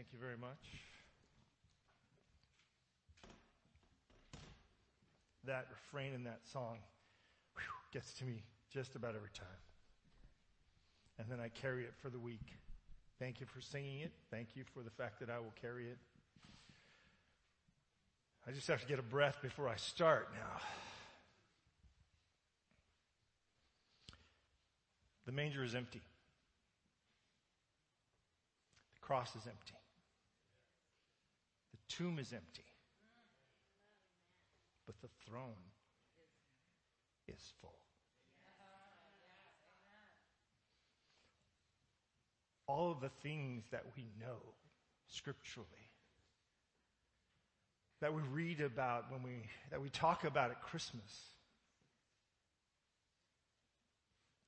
Thank 0.00 0.14
you 0.14 0.18
very 0.18 0.38
much. 0.38 0.64
That 5.44 5.66
refrain 5.70 6.14
in 6.14 6.24
that 6.24 6.40
song 6.50 6.78
whew, 7.54 7.62
gets 7.92 8.14
to 8.14 8.24
me 8.24 8.42
just 8.72 8.96
about 8.96 9.14
every 9.14 9.28
time. 9.34 9.60
And 11.18 11.28
then 11.28 11.38
I 11.38 11.50
carry 11.50 11.82
it 11.82 11.92
for 12.00 12.08
the 12.08 12.18
week. 12.18 12.56
Thank 13.18 13.40
you 13.40 13.46
for 13.54 13.60
singing 13.60 14.00
it. 14.00 14.12
Thank 14.30 14.56
you 14.56 14.64
for 14.72 14.82
the 14.82 14.88
fact 14.88 15.20
that 15.20 15.28
I 15.28 15.38
will 15.38 15.52
carry 15.60 15.84
it. 15.84 15.98
I 18.48 18.52
just 18.52 18.68
have 18.68 18.80
to 18.80 18.86
get 18.86 18.98
a 18.98 19.02
breath 19.02 19.36
before 19.42 19.68
I 19.68 19.76
start 19.76 20.30
now. 20.32 20.62
The 25.26 25.32
manger 25.32 25.62
is 25.62 25.74
empty. 25.74 26.00
The 28.94 29.00
cross 29.06 29.36
is 29.36 29.46
empty. 29.46 29.74
Tomb 31.90 32.18
is 32.18 32.32
empty. 32.32 32.64
But 34.86 34.94
the 35.02 35.08
throne 35.26 35.68
is 37.28 37.52
full. 37.60 37.74
All 42.66 42.90
of 42.90 43.00
the 43.00 43.10
things 43.22 43.64
that 43.72 43.84
we 43.96 44.06
know 44.18 44.38
scripturally, 45.08 45.68
that 48.00 48.14
we 48.14 48.22
read 48.22 48.60
about 48.60 49.12
when 49.12 49.22
we, 49.22 49.42
that 49.70 49.82
we 49.82 49.90
talk 49.90 50.24
about 50.24 50.50
at 50.50 50.62
Christmas, 50.62 51.12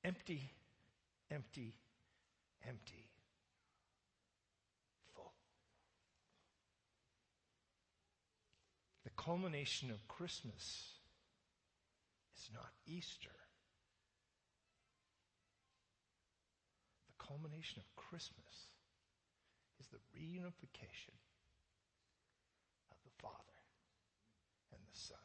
empty 0.03 0.49
empty, 1.33 1.73
empty, 2.67 3.09
full. 5.15 5.31
The 9.03 9.09
culmination 9.23 9.89
of 9.89 10.05
Christmas 10.07 10.89
is 12.37 12.49
not 12.53 12.71
Easter. 12.85 13.29
The 17.07 17.25
culmination 17.25 17.79
of 17.79 17.95
Christmas 17.95 18.67
is 19.79 19.87
the 19.87 19.99
reunification 20.17 21.15
of 22.91 22.97
the 23.05 23.11
Father 23.21 23.37
and 24.73 24.81
the 24.81 24.99
Son. 24.99 25.17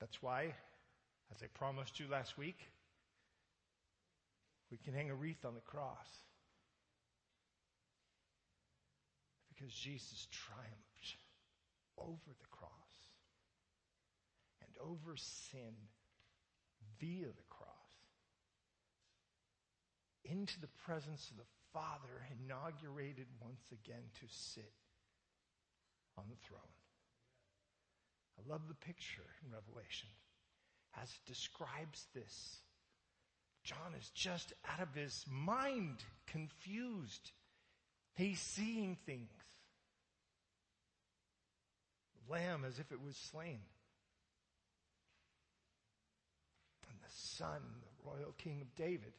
That's 0.00 0.22
why, 0.22 0.54
as 1.34 1.42
I 1.42 1.46
promised 1.52 2.00
you 2.00 2.06
last 2.10 2.38
week, 2.38 2.58
we 4.70 4.78
can 4.78 4.94
hang 4.94 5.10
a 5.10 5.14
wreath 5.14 5.44
on 5.44 5.54
the 5.54 5.60
cross. 5.60 6.08
Because 9.54 9.72
Jesus 9.72 10.26
triumphed 10.30 11.16
over 11.96 12.34
the 12.40 12.48
cross 12.50 12.70
and 14.60 14.70
over 14.80 15.16
sin 15.16 15.74
via 17.00 17.26
the 17.26 17.48
cross 17.48 17.70
into 20.24 20.60
the 20.60 20.72
presence 20.84 21.30
of 21.30 21.36
the 21.36 21.50
Father, 21.72 22.26
inaugurated 22.40 23.26
once 23.40 23.62
again 23.72 24.04
to 24.20 24.26
sit 24.28 24.72
on 26.16 26.24
the 26.28 26.46
throne. 26.46 26.60
I 28.38 28.50
love 28.50 28.62
the 28.68 28.86
picture 28.86 29.26
in 29.44 29.52
Revelation 29.52 30.08
as 31.00 31.08
it 31.10 31.28
describes 31.28 32.06
this 32.14 32.58
John 33.64 33.94
is 33.98 34.10
just 34.10 34.52
out 34.70 34.80
of 34.80 34.94
his 34.94 35.24
mind, 35.26 36.04
confused. 36.26 37.32
He's 38.14 38.38
seeing 38.38 38.98
things. 39.06 39.30
Lamb 42.28 42.64
as 42.66 42.78
if 42.78 42.92
it 42.92 43.00
was 43.00 43.16
slain. 43.16 43.60
And 46.88 46.98
the 47.00 47.12
Son, 47.36 47.60
the 47.82 48.10
royal 48.10 48.32
King 48.38 48.60
of 48.60 48.74
David. 48.74 49.12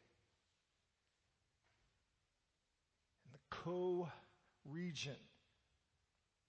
And 3.26 3.34
the 3.34 3.56
co-regent, 3.56 5.18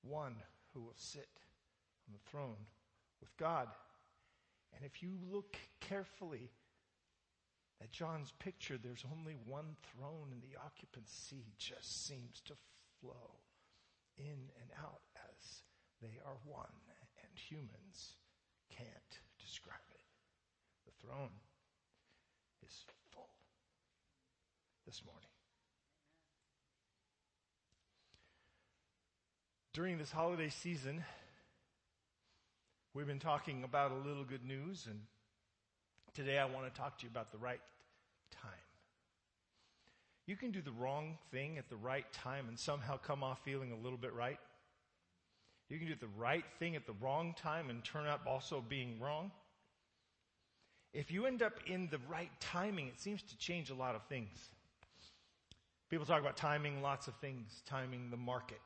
one 0.02 0.36
who 0.72 0.80
will 0.80 0.96
sit 0.96 1.28
on 2.08 2.14
the 2.14 2.30
throne 2.30 2.66
with 3.20 3.36
God. 3.36 3.68
And 4.74 4.84
if 4.84 5.02
you 5.02 5.12
look 5.30 5.56
carefully, 5.80 6.50
at 7.82 7.92
John's 7.92 8.32
picture, 8.38 8.78
there's 8.78 9.04
only 9.12 9.36
one 9.44 9.76
throne 9.92 10.28
and 10.32 10.42
the 10.42 10.58
occupancy 10.64 11.44
just 11.58 12.06
seems 12.06 12.40
to 12.46 12.54
flow 13.00 13.40
in 14.16 14.50
and 14.60 14.70
out 14.82 15.05
they 16.02 16.18
are 16.24 16.36
one 16.44 16.66
and 17.22 17.30
humans 17.34 18.14
can't 18.70 18.88
describe 19.38 19.76
it. 19.90 20.00
The 20.86 21.06
throne 21.06 21.30
is 22.64 22.84
full 23.12 23.28
this 24.86 25.02
morning. 25.04 25.28
During 29.72 29.98
this 29.98 30.10
holiday 30.10 30.48
season, 30.48 31.04
we've 32.94 33.06
been 33.06 33.18
talking 33.18 33.62
about 33.64 33.92
a 33.92 34.08
little 34.08 34.24
good 34.24 34.44
news 34.44 34.86
and 34.88 35.00
Today 36.16 36.38
I 36.38 36.46
want 36.46 36.64
to 36.64 36.80
talk 36.80 36.96
to 36.96 37.04
you 37.04 37.10
about 37.10 37.30
the 37.30 37.36
right 37.36 37.60
time. 38.30 38.50
You 40.24 40.34
can 40.34 40.50
do 40.50 40.62
the 40.62 40.72
wrong 40.72 41.18
thing 41.30 41.58
at 41.58 41.68
the 41.68 41.76
right 41.76 42.10
time 42.10 42.48
and 42.48 42.58
somehow 42.58 42.96
come 42.96 43.22
off 43.22 43.44
feeling 43.44 43.70
a 43.70 43.76
little 43.76 43.98
bit 43.98 44.14
right. 44.14 44.38
You 45.68 45.78
can 45.78 45.88
do 45.88 45.94
the 45.98 46.08
right 46.16 46.44
thing 46.58 46.76
at 46.76 46.86
the 46.86 46.94
wrong 47.00 47.34
time 47.36 47.70
and 47.70 47.82
turn 47.84 48.06
up 48.06 48.20
also 48.26 48.62
being 48.66 49.00
wrong. 49.00 49.32
If 50.92 51.10
you 51.10 51.26
end 51.26 51.42
up 51.42 51.54
in 51.66 51.88
the 51.90 51.98
right 52.08 52.30
timing, 52.40 52.86
it 52.86 53.00
seems 53.00 53.22
to 53.22 53.36
change 53.36 53.70
a 53.70 53.74
lot 53.74 53.94
of 53.94 54.02
things. 54.04 54.38
People 55.90 56.06
talk 56.06 56.20
about 56.20 56.36
timing 56.36 56.82
lots 56.82 57.06
of 57.06 57.14
things, 57.16 57.62
timing 57.66 58.10
the 58.10 58.16
market. 58.16 58.60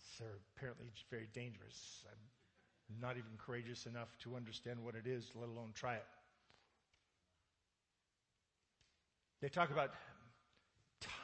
It's 0.00 0.22
apparently 0.56 0.86
very 1.10 1.28
dangerous. 1.32 2.04
I'm 2.90 3.00
not 3.00 3.12
even 3.12 3.30
courageous 3.38 3.86
enough 3.86 4.08
to 4.20 4.34
understand 4.34 4.82
what 4.82 4.94
it 4.94 5.06
is, 5.06 5.30
let 5.34 5.48
alone 5.48 5.70
try 5.74 5.94
it. 5.94 6.06
They 9.40 9.48
talk 9.48 9.70
about 9.70 9.90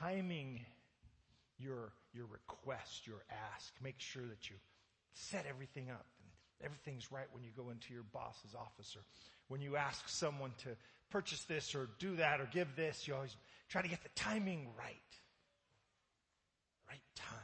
timing 0.00 0.61
your, 1.59 1.93
your 2.14 2.26
request, 2.26 3.06
your 3.06 3.25
ask. 3.54 3.72
Make 3.82 3.98
sure 3.98 4.22
that 4.26 4.48
you 4.48 4.56
set 5.12 5.47
everything 5.48 5.91
up 5.91 6.06
and 6.20 6.28
everything's 6.64 7.10
right 7.10 7.26
when 7.32 7.42
you 7.42 7.50
go 7.56 7.70
into 7.70 7.92
your 7.92 8.04
boss's 8.12 8.54
office 8.54 8.97
or 8.97 9.02
when 9.48 9.60
you 9.60 9.76
ask 9.76 10.08
someone 10.08 10.52
to 10.62 10.70
purchase 11.10 11.44
this 11.44 11.75
or 11.75 11.88
do 11.98 12.16
that 12.16 12.41
or 12.41 12.48
give 12.52 12.75
this, 12.76 13.06
you 13.06 13.14
always 13.14 13.36
try 13.69 13.82
to 13.82 13.88
get 13.88 14.02
the 14.02 14.08
timing 14.14 14.69
right. 14.78 14.97
Right 16.88 17.02
time. 17.14 17.38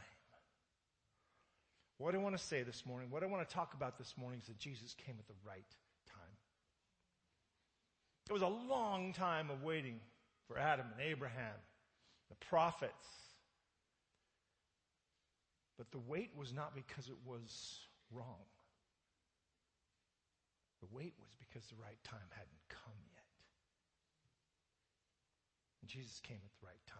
What 1.98 2.14
I 2.14 2.18
want 2.18 2.36
to 2.36 2.42
say 2.42 2.62
this 2.62 2.86
morning, 2.86 3.10
what 3.10 3.22
I 3.22 3.26
want 3.26 3.46
to 3.46 3.54
talk 3.54 3.74
about 3.74 3.98
this 3.98 4.14
morning 4.16 4.40
is 4.40 4.46
that 4.46 4.58
Jesus 4.58 4.94
came 4.94 5.16
at 5.18 5.28
the 5.28 5.34
right 5.46 5.66
time. 6.08 6.36
It 8.30 8.32
was 8.32 8.42
a 8.42 8.48
long 8.48 9.12
time 9.12 9.50
of 9.50 9.62
waiting 9.62 10.00
for 10.48 10.58
Adam 10.58 10.86
and 10.92 11.06
Abraham, 11.06 11.54
the 12.30 12.36
prophets. 12.46 13.06
But 15.80 15.92
the 15.92 15.98
wait 15.98 16.32
was 16.36 16.52
not 16.52 16.74
because 16.74 17.08
it 17.08 17.16
was 17.24 17.78
wrong. 18.12 18.44
The 20.82 20.88
wait 20.92 21.14
was 21.18 21.30
because 21.38 21.66
the 21.70 21.82
right 21.82 21.96
time 22.04 22.28
hadn't 22.32 22.68
come 22.68 23.00
yet. 23.14 23.24
And 25.80 25.88
Jesus 25.88 26.20
came 26.20 26.36
at 26.36 26.52
the 26.60 26.66
right 26.66 26.86
time. 26.86 26.98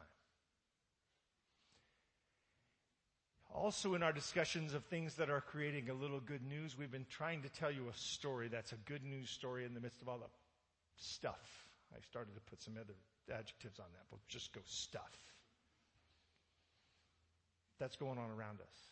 Also, 3.55 3.95
in 3.95 4.03
our 4.03 4.15
discussions 4.15 4.73
of 4.73 4.83
things 4.87 5.17
that 5.17 5.29
are 5.29 5.43
creating 5.43 5.91
a 5.91 5.95
little 5.95 6.21
good 6.21 6.43
news, 6.49 6.79
we've 6.79 6.91
been 6.91 7.05
trying 7.11 7.43
to 7.43 7.51
tell 7.51 7.71
you 7.71 7.87
a 7.91 7.99
story 7.99 8.49
that's 8.49 8.73
a 8.73 8.79
good 8.87 9.05
news 9.05 9.29
story 9.29 9.67
in 9.67 9.75
the 9.75 9.81
midst 9.81 10.01
of 10.01 10.09
all 10.09 10.17
the 10.17 10.31
stuff. 10.97 11.69
I 11.95 12.01
started 12.01 12.35
to 12.35 12.41
put 12.41 12.63
some 12.63 12.79
other 12.81 12.95
adjectives 13.31 13.79
on 13.79 13.93
that, 13.93 14.07
but 14.11 14.27
just 14.27 14.55
go 14.55 14.61
stuff. 14.65 15.30
That's 17.81 17.97
going 17.97 18.19
on 18.19 18.31
around 18.31 18.61
us. 18.61 18.91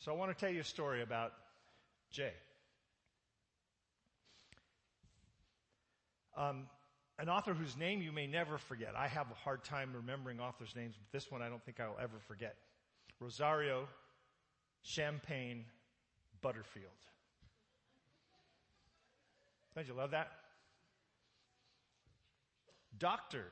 So 0.00 0.12
I 0.12 0.16
want 0.16 0.36
to 0.36 0.38
tell 0.38 0.52
you 0.52 0.60
a 0.60 0.64
story 0.64 1.02
about 1.02 1.32
Jay. 2.10 2.32
Um, 6.36 6.66
an 7.18 7.30
author 7.30 7.54
whose 7.54 7.76
name 7.78 8.02
you 8.02 8.12
may 8.12 8.26
never 8.26 8.58
forget. 8.58 8.94
I 8.94 9.08
have 9.08 9.30
a 9.30 9.34
hard 9.34 9.64
time 9.64 9.92
remembering 9.94 10.38
authors' 10.40 10.74
names, 10.76 10.94
but 10.98 11.10
this 11.16 11.30
one 11.30 11.40
I 11.40 11.48
don't 11.48 11.64
think 11.64 11.80
I'll 11.80 11.96
ever 12.02 12.18
forget. 12.28 12.56
Rosario, 13.20 13.88
Champagne, 14.82 15.64
Butterfield. 16.42 16.90
Don't 19.74 19.88
you 19.88 19.94
love 19.94 20.10
that? 20.10 20.28
Doctor, 22.98 23.44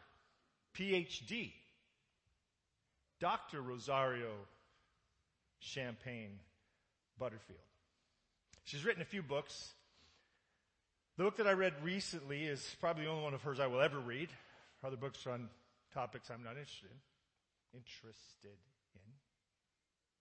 PhD, 0.76 1.52
Dr. 3.20 3.62
Rosario 3.62 4.32
Champagne 5.58 6.38
Butterfield. 7.18 7.60
She's 8.64 8.84
written 8.84 9.02
a 9.02 9.06
few 9.06 9.22
books. 9.22 9.72
The 11.16 11.24
book 11.24 11.36
that 11.36 11.46
I 11.46 11.52
read 11.52 11.74
recently 11.82 12.44
is 12.44 12.76
probably 12.80 13.04
the 13.04 13.10
only 13.10 13.22
one 13.22 13.34
of 13.34 13.42
hers 13.42 13.60
I 13.60 13.66
will 13.66 13.80
ever 13.80 13.98
read. 13.98 14.30
Her 14.82 14.88
other 14.88 14.96
books 14.96 15.26
are 15.26 15.32
on 15.32 15.48
topics 15.92 16.30
I'm 16.30 16.42
not 16.42 16.56
interested 16.56 16.90
in. 16.90 17.78
Interested 17.78 18.58
in. 18.94 19.12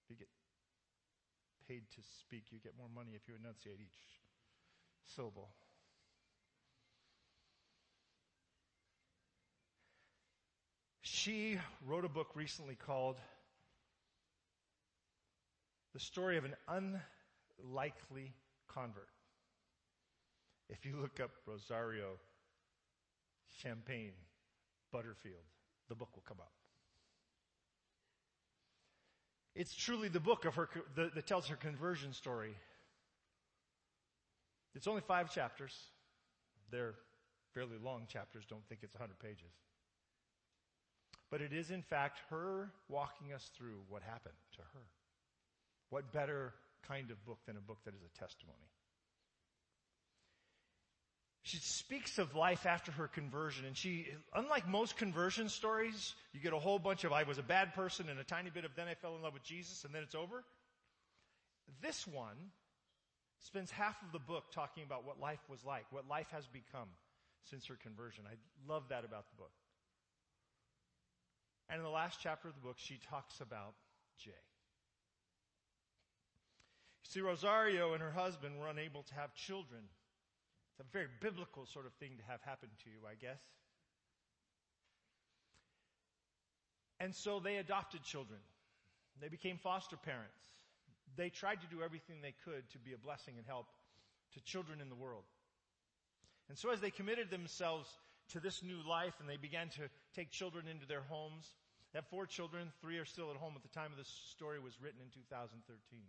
If 0.03 0.09
you 0.09 0.15
get 0.15 0.29
paid 1.67 1.83
to 1.95 2.01
speak, 2.19 2.43
you 2.51 2.59
get 2.59 2.73
more 2.77 2.89
money 2.93 3.11
if 3.15 3.27
you 3.27 3.33
enunciate 3.39 3.79
each 3.79 3.97
syllable. 5.15 5.49
She 11.23 11.57
wrote 11.85 12.03
a 12.03 12.09
book 12.09 12.31
recently 12.35 12.75
called 12.75 13.15
The 15.93 15.99
Story 16.01 16.37
of 16.37 16.43
an 16.43 16.53
Unlikely 16.67 18.33
Convert. 18.67 19.07
If 20.67 20.85
you 20.85 20.97
look 20.97 21.21
up 21.21 21.31
Rosario 21.45 22.17
Champagne 23.61 24.11
Butterfield, 24.91 25.45
the 25.87 25.95
book 25.95 26.09
will 26.13 26.25
come 26.27 26.41
up. 26.41 26.51
It's 29.55 29.73
truly 29.73 30.09
the 30.09 30.19
book 30.19 30.43
of 30.43 30.55
her 30.55 30.67
that 30.97 31.25
tells 31.25 31.47
her 31.47 31.55
conversion 31.55 32.11
story. 32.11 32.53
It's 34.75 34.87
only 34.87 35.03
five 35.07 35.33
chapters. 35.33 35.73
They're 36.69 36.95
fairly 37.53 37.77
long 37.81 38.07
chapters. 38.09 38.43
Don't 38.45 38.67
think 38.67 38.81
it's 38.83 38.95
100 38.95 39.17
pages. 39.19 39.53
But 41.31 41.41
it 41.41 41.53
is, 41.53 41.71
in 41.71 41.81
fact, 41.81 42.19
her 42.29 42.71
walking 42.89 43.33
us 43.33 43.49
through 43.57 43.81
what 43.89 44.03
happened 44.03 44.35
to 44.55 44.61
her. 44.61 44.85
What 45.89 46.11
better 46.11 46.53
kind 46.87 47.11
of 47.11 47.23
book 47.25 47.39
than 47.45 47.57
a 47.57 47.61
book 47.61 47.79
that 47.85 47.93
is 47.93 48.01
a 48.03 48.19
testimony? 48.19 48.69
She 51.43 51.57
speaks 51.57 52.19
of 52.19 52.35
life 52.35 52.65
after 52.65 52.91
her 52.93 53.09
conversion, 53.09 53.65
and 53.65 53.75
she, 53.75 54.07
unlike 54.33 54.67
most 54.67 54.95
conversion 54.95 55.49
stories, 55.49 56.15
you 56.31 56.39
get 56.39 56.53
a 56.53 56.59
whole 56.59 56.79
bunch 56.79 57.03
of 57.03 57.11
I 57.11 57.23
was 57.23 57.37
a 57.37 57.43
bad 57.43 57.73
person 57.73 58.07
and 58.09 58.17
a 58.17 58.23
tiny 58.23 58.49
bit 58.49 58.63
of 58.63 58.71
then 58.75 58.87
I 58.87 58.93
fell 58.93 59.15
in 59.17 59.21
love 59.21 59.33
with 59.33 59.43
Jesus 59.43 59.83
and 59.83 59.93
then 59.93 60.03
it's 60.03 60.15
over. 60.15 60.43
This 61.81 62.07
one 62.07 62.37
spends 63.39 63.71
half 63.71 64.01
of 64.03 64.13
the 64.13 64.19
book 64.19 64.45
talking 64.53 64.83
about 64.83 65.05
what 65.05 65.19
life 65.19 65.41
was 65.49 65.63
like, 65.65 65.85
what 65.91 66.07
life 66.07 66.27
has 66.31 66.47
become 66.47 66.87
since 67.49 67.65
her 67.67 67.75
conversion. 67.75 68.23
I 68.25 68.35
love 68.71 68.83
that 68.89 69.03
about 69.03 69.25
the 69.29 69.35
book. 69.35 69.51
And 71.73 71.79
in 71.79 71.85
the 71.85 71.89
last 71.89 72.19
chapter 72.21 72.47
of 72.47 72.53
the 72.53 72.61
book, 72.61 72.75
she 72.77 72.99
talks 73.09 73.41
about 73.41 73.73
Jay. 74.23 74.29
You 77.01 77.09
see, 77.09 77.21
Rosario 77.21 77.93
and 77.93 78.01
her 78.03 78.11
husband 78.11 78.59
were 78.59 78.67
unable 78.67 79.01
to 79.01 79.13
have 79.15 79.33
children. 79.33 79.81
It's 80.69 80.87
a 80.87 80.93
very 80.93 81.07
biblical 81.19 81.65
sort 81.65 81.87
of 81.87 81.93
thing 81.93 82.11
to 82.17 82.31
have 82.31 82.41
happen 82.41 82.69
to 82.83 82.89
you, 82.91 82.97
I 83.09 83.15
guess. 83.15 83.41
And 86.99 87.15
so 87.15 87.39
they 87.39 87.55
adopted 87.55 88.03
children. 88.03 88.39
They 89.19 89.29
became 89.29 89.57
foster 89.57 89.97
parents. 89.97 90.45
They 91.15 91.29
tried 91.29 91.61
to 91.61 91.67
do 91.75 91.81
everything 91.81 92.17
they 92.21 92.35
could 92.45 92.69
to 92.73 92.77
be 92.77 92.93
a 92.93 92.99
blessing 92.99 93.33
and 93.39 93.47
help 93.47 93.65
to 94.35 94.43
children 94.43 94.79
in 94.79 94.89
the 94.89 94.95
world. 94.95 95.23
And 96.49 96.57
so 96.57 96.69
as 96.69 96.81
they 96.81 96.91
committed 96.91 97.31
themselves 97.31 97.89
to 98.29 98.39
this 98.39 98.63
new 98.63 98.77
life 98.87 99.13
and 99.19 99.29
they 99.29 99.37
began 99.37 99.69
to 99.69 99.81
take 100.15 100.31
children 100.31 100.67
into 100.67 100.85
their 100.85 101.01
homes. 101.01 101.45
They 101.93 101.99
have 101.99 102.07
four 102.07 102.25
children. 102.25 102.71
Three 102.81 102.97
are 102.97 103.05
still 103.05 103.29
at 103.29 103.37
home 103.37 103.53
at 103.55 103.61
the 103.61 103.69
time 103.69 103.91
of 103.91 103.97
this 103.97 104.09
story 104.31 104.59
was 104.59 104.73
written 104.81 104.99
in 104.99 105.09
2013. 105.13 105.99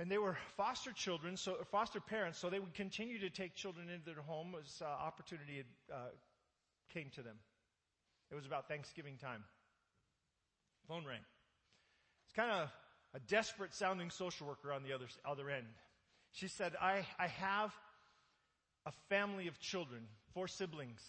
And 0.00 0.10
they 0.10 0.16
were 0.16 0.36
foster 0.56 0.92
children, 0.92 1.36
so 1.36 1.56
foster 1.70 2.00
parents, 2.00 2.38
so 2.38 2.48
they 2.48 2.60
would 2.60 2.74
continue 2.74 3.18
to 3.18 3.30
take 3.30 3.54
children 3.54 3.90
into 3.90 4.14
their 4.14 4.22
home 4.22 4.54
as 4.58 4.80
uh, 4.80 4.84
opportunity 4.86 5.56
had, 5.56 5.94
uh, 5.94 6.08
came 6.94 7.10
to 7.16 7.22
them. 7.22 7.36
It 8.30 8.34
was 8.36 8.46
about 8.46 8.68
Thanksgiving 8.68 9.16
time. 9.16 9.42
Phone 10.86 11.04
rang. 11.04 11.20
It's 12.24 12.32
kind 12.34 12.50
of 12.50 12.70
a 13.14 13.20
desperate 13.20 13.74
sounding 13.74 14.10
social 14.10 14.46
worker 14.46 14.72
on 14.72 14.84
the 14.84 14.92
other, 14.92 15.06
other 15.24 15.50
end. 15.50 15.66
She 16.32 16.48
said, 16.48 16.74
I, 16.80 17.04
I 17.18 17.26
have 17.26 17.74
a 18.86 18.92
family 19.08 19.48
of 19.48 19.58
children, 19.58 20.02
four 20.32 20.46
siblings. 20.46 21.02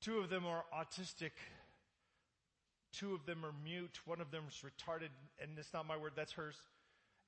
Two 0.00 0.18
of 0.18 0.30
them 0.30 0.46
are 0.46 0.64
autistic. 0.74 1.32
Two 2.92 3.14
of 3.14 3.26
them 3.26 3.44
are 3.44 3.52
mute. 3.64 4.00
One 4.04 4.20
of 4.20 4.30
them 4.30 4.44
is 4.48 4.64
retarded, 4.64 5.10
and 5.40 5.58
it's 5.58 5.72
not 5.72 5.86
my 5.86 5.96
word, 5.96 6.12
that's 6.16 6.32
hers. 6.32 6.56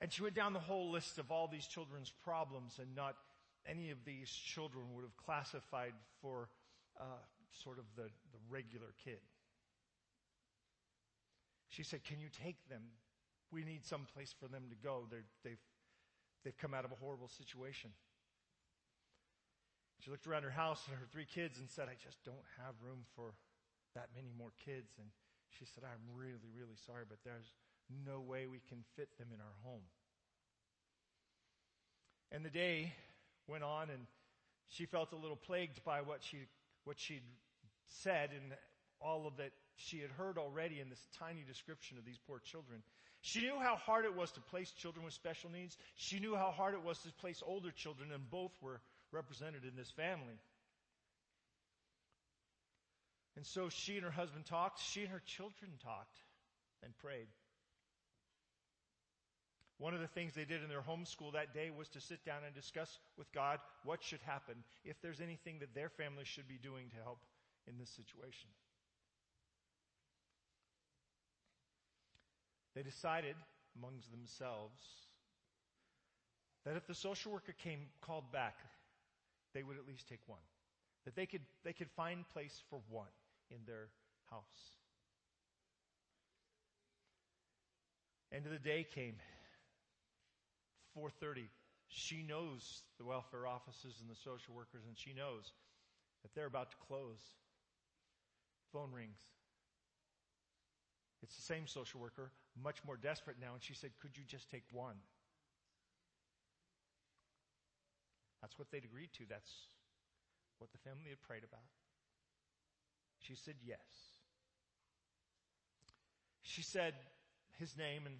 And 0.00 0.12
she 0.12 0.22
went 0.22 0.34
down 0.34 0.52
the 0.52 0.60
whole 0.60 0.90
list 0.90 1.18
of 1.18 1.30
all 1.30 1.46
these 1.46 1.66
children's 1.66 2.12
problems, 2.24 2.78
and 2.80 2.94
not 2.94 3.16
any 3.66 3.90
of 3.90 3.98
these 4.04 4.30
children 4.30 4.84
would 4.94 5.02
have 5.02 5.16
classified 5.16 5.92
for 6.22 6.48
uh, 6.98 7.04
sort 7.62 7.78
of 7.78 7.84
the, 7.96 8.04
the 8.04 8.38
regular 8.48 8.94
kid. 9.04 9.18
She 11.68 11.82
said, 11.82 12.02
Can 12.04 12.18
you 12.20 12.28
take 12.42 12.56
them? 12.68 12.82
We 13.52 13.64
need 13.64 13.84
some 13.84 14.06
place 14.14 14.34
for 14.38 14.48
them 14.48 14.62
to 14.70 14.76
go. 14.76 15.06
They're, 15.10 15.24
they've 15.44 15.58
They've 16.44 16.56
come 16.56 16.74
out 16.74 16.84
of 16.84 16.92
a 16.92 16.96
horrible 16.96 17.28
situation. 17.28 17.90
She 20.00 20.10
looked 20.10 20.26
around 20.26 20.44
her 20.44 20.50
house 20.50 20.82
and 20.88 20.96
her 20.96 21.06
three 21.12 21.26
kids 21.26 21.58
and 21.58 21.68
said, 21.68 21.88
I 21.88 21.96
just 22.02 22.24
don't 22.24 22.46
have 22.64 22.74
room 22.82 23.04
for 23.14 23.34
that 23.94 24.08
many 24.14 24.32
more 24.36 24.52
kids. 24.64 24.96
And 24.98 25.08
she 25.50 25.64
said, 25.64 25.84
I'm 25.84 26.00
really, 26.16 26.50
really 26.56 26.76
sorry, 26.86 27.04
but 27.08 27.18
there's 27.24 27.52
no 28.06 28.20
way 28.20 28.46
we 28.46 28.60
can 28.68 28.84
fit 28.96 29.18
them 29.18 29.28
in 29.34 29.40
our 29.40 29.56
home. 29.62 29.82
And 32.32 32.44
the 32.44 32.50
day 32.50 32.92
went 33.46 33.64
on 33.64 33.90
and 33.90 34.06
she 34.68 34.86
felt 34.86 35.12
a 35.12 35.16
little 35.16 35.36
plagued 35.36 35.84
by 35.84 36.00
what 36.00 36.22
she, 36.22 36.46
what 36.84 36.98
she'd 36.98 37.26
said 37.88 38.30
and 38.30 38.54
all 39.00 39.26
of 39.26 39.36
that 39.36 39.50
she 39.76 40.00
had 40.00 40.10
heard 40.10 40.38
already 40.38 40.80
in 40.80 40.88
this 40.88 41.08
tiny 41.18 41.42
description 41.46 41.98
of 41.98 42.04
these 42.04 42.18
poor 42.26 42.38
children. 42.38 42.82
She 43.22 43.40
knew 43.40 43.58
how 43.58 43.76
hard 43.76 44.04
it 44.04 44.14
was 44.14 44.30
to 44.32 44.40
place 44.40 44.70
children 44.70 45.04
with 45.04 45.14
special 45.14 45.50
needs. 45.50 45.76
She 45.96 46.20
knew 46.20 46.34
how 46.36 46.50
hard 46.50 46.74
it 46.74 46.82
was 46.82 46.98
to 47.00 47.12
place 47.12 47.42
older 47.44 47.70
children, 47.70 48.12
and 48.12 48.30
both 48.30 48.52
were 48.62 48.80
represented 49.12 49.64
in 49.64 49.76
this 49.76 49.90
family. 49.90 50.38
And 53.36 53.46
so 53.46 53.68
she 53.68 53.94
and 53.94 54.04
her 54.04 54.10
husband 54.10 54.46
talked. 54.46 54.80
She 54.80 55.02
and 55.02 55.10
her 55.10 55.22
children 55.24 55.72
talked 55.82 56.18
and 56.82 56.96
prayed. 56.98 57.28
One 59.78 59.94
of 59.94 60.00
the 60.00 60.08
things 60.08 60.34
they 60.34 60.44
did 60.44 60.62
in 60.62 60.68
their 60.68 60.82
homeschool 60.82 61.32
that 61.32 61.54
day 61.54 61.70
was 61.70 61.88
to 61.90 62.00
sit 62.00 62.22
down 62.22 62.42
and 62.44 62.54
discuss 62.54 62.98
with 63.16 63.32
God 63.32 63.60
what 63.82 64.04
should 64.04 64.20
happen 64.26 64.56
if 64.84 65.00
there's 65.00 65.22
anything 65.22 65.58
that 65.60 65.74
their 65.74 65.88
family 65.88 66.24
should 66.24 66.46
be 66.46 66.58
doing 66.62 66.90
to 66.90 66.96
help 67.02 67.20
in 67.66 67.78
this 67.78 67.88
situation. 67.88 68.50
They 72.74 72.82
decided 72.82 73.36
amongst 73.74 74.10
themselves 74.10 74.84
that 76.66 76.76
if 76.76 76.86
the 76.86 76.94
social 76.94 77.32
worker 77.32 77.54
came 77.62 77.80
called 78.02 78.30
back, 78.32 78.56
they 79.54 79.62
would 79.62 79.76
at 79.76 79.86
least 79.86 80.08
take 80.08 80.20
one. 80.26 80.42
That 81.04 81.16
they 81.16 81.26
could, 81.26 81.42
they 81.64 81.72
could 81.72 81.90
find 81.96 82.28
place 82.28 82.62
for 82.68 82.80
one 82.88 83.12
in 83.50 83.58
their 83.66 83.88
house. 84.30 84.72
End 88.32 88.46
of 88.46 88.52
the 88.52 88.58
day 88.58 88.86
came. 88.94 89.16
4:30. 90.96 91.48
She 91.88 92.22
knows 92.22 92.82
the 92.98 93.04
welfare 93.04 93.46
offices 93.46 93.98
and 94.00 94.08
the 94.08 94.14
social 94.14 94.54
workers 94.54 94.84
and 94.86 94.96
she 94.96 95.12
knows 95.12 95.52
that 96.22 96.34
they're 96.34 96.46
about 96.46 96.70
to 96.70 96.76
close. 96.86 97.20
Phone 98.72 98.92
rings. 98.92 99.18
It's 101.22 101.36
the 101.36 101.42
same 101.42 101.66
social 101.66 102.00
worker, 102.00 102.32
much 102.62 102.82
more 102.84 102.96
desperate 102.96 103.36
now, 103.40 103.52
and 103.54 103.62
she 103.62 103.74
said, 103.74 103.90
Could 104.00 104.16
you 104.16 104.24
just 104.26 104.48
take 104.50 104.64
one? 104.72 104.96
That's 108.40 108.58
what 108.58 108.70
they'd 108.70 108.84
agreed 108.84 109.10
to. 109.18 109.24
That's 109.28 109.50
what 110.58 110.70
the 110.72 110.78
family 110.78 111.10
had 111.10 111.20
prayed 111.20 111.44
about. 111.44 111.68
She 113.20 113.34
said 113.34 113.54
yes. 113.64 113.78
She 116.42 116.62
said 116.62 116.94
his 117.58 117.76
name, 117.76 118.06
and 118.06 118.16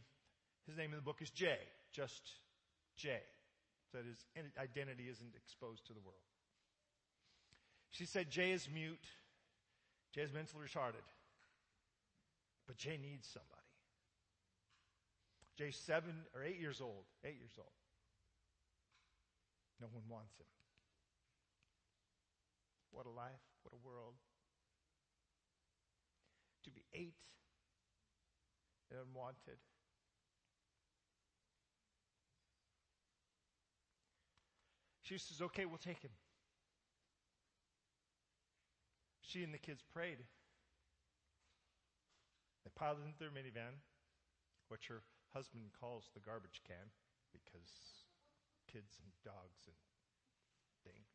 his 0.67 0.77
name 0.77 0.91
in 0.91 0.97
the 0.97 1.03
book 1.03 1.23
is 1.23 1.31
Jay, 1.31 1.59
just 1.93 2.23
Jay. 2.97 3.23
So 3.91 3.99
that 3.99 4.07
his 4.07 4.53
identity 4.61 5.09
isn't 5.11 5.35
exposed 5.35 5.87
to 5.87 5.93
the 5.93 6.01
world. 6.01 6.23
She 7.91 8.05
said 8.05 8.31
Jay 8.31 8.53
is 8.53 8.69
mute. 8.73 9.05
Jay 10.15 10.23
is 10.23 10.33
mentally 10.33 10.65
retarded. 10.65 11.07
But 12.67 12.77
Jay 12.77 12.99
needs 13.03 13.27
somebody. 13.27 13.61
Jay's 15.59 15.77
seven 15.77 16.15
or 16.35 16.45
eight 16.45 16.61
years 16.61 16.81
old. 16.81 17.05
Eight 17.25 17.39
years 17.39 17.59
old. 17.59 17.80
No 19.81 19.87
one 19.93 20.05
wants 20.09 20.37
him. 20.39 20.47
What 22.91 23.07
a 23.07 23.11
life. 23.11 23.41
What 23.63 23.73
a 23.73 23.87
world. 23.87 24.15
To 26.65 26.71
be 26.71 26.85
eight 26.93 27.15
and 28.91 29.01
unwanted. 29.01 29.59
She 35.03 35.19
says, 35.19 35.41
okay, 35.43 35.65
we'll 35.65 35.79
take 35.79 36.03
him. 36.03 36.13
She 39.23 39.43
and 39.43 39.53
the 39.55 39.59
kids 39.59 39.83
prayed. 39.93 40.19
They 42.65 42.71
piled 42.75 42.99
into 43.05 43.19
their 43.19 43.31
minivan, 43.31 43.83
which 44.69 44.87
her 44.87 45.03
husband 45.33 45.71
calls 45.81 46.11
the 46.15 46.21
garbage 46.21 46.63
can 46.67 46.91
because 47.33 48.00
kids 48.73 48.99
and 49.03 49.11
dogs 49.25 49.67
and 49.67 49.77
things. 50.85 51.09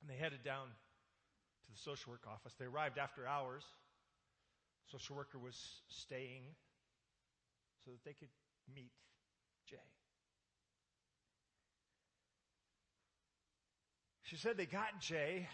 And 0.00 0.10
they 0.10 0.20
headed 0.20 0.42
down 0.44 0.66
to 0.66 1.72
the 1.72 1.78
social 1.78 2.12
work 2.12 2.26
office. 2.28 2.54
They 2.58 2.66
arrived 2.66 2.98
after 2.98 3.26
hours. 3.26 3.64
Social 4.90 5.16
worker 5.16 5.38
was 5.38 5.56
staying 5.88 6.42
so 7.84 7.90
that 7.92 8.04
they 8.04 8.12
could 8.12 8.28
meet 8.74 8.92
Jay. 9.68 9.76
She 14.22 14.36
said 14.36 14.56
they 14.56 14.66
got 14.66 15.00
Jay, 15.00 15.48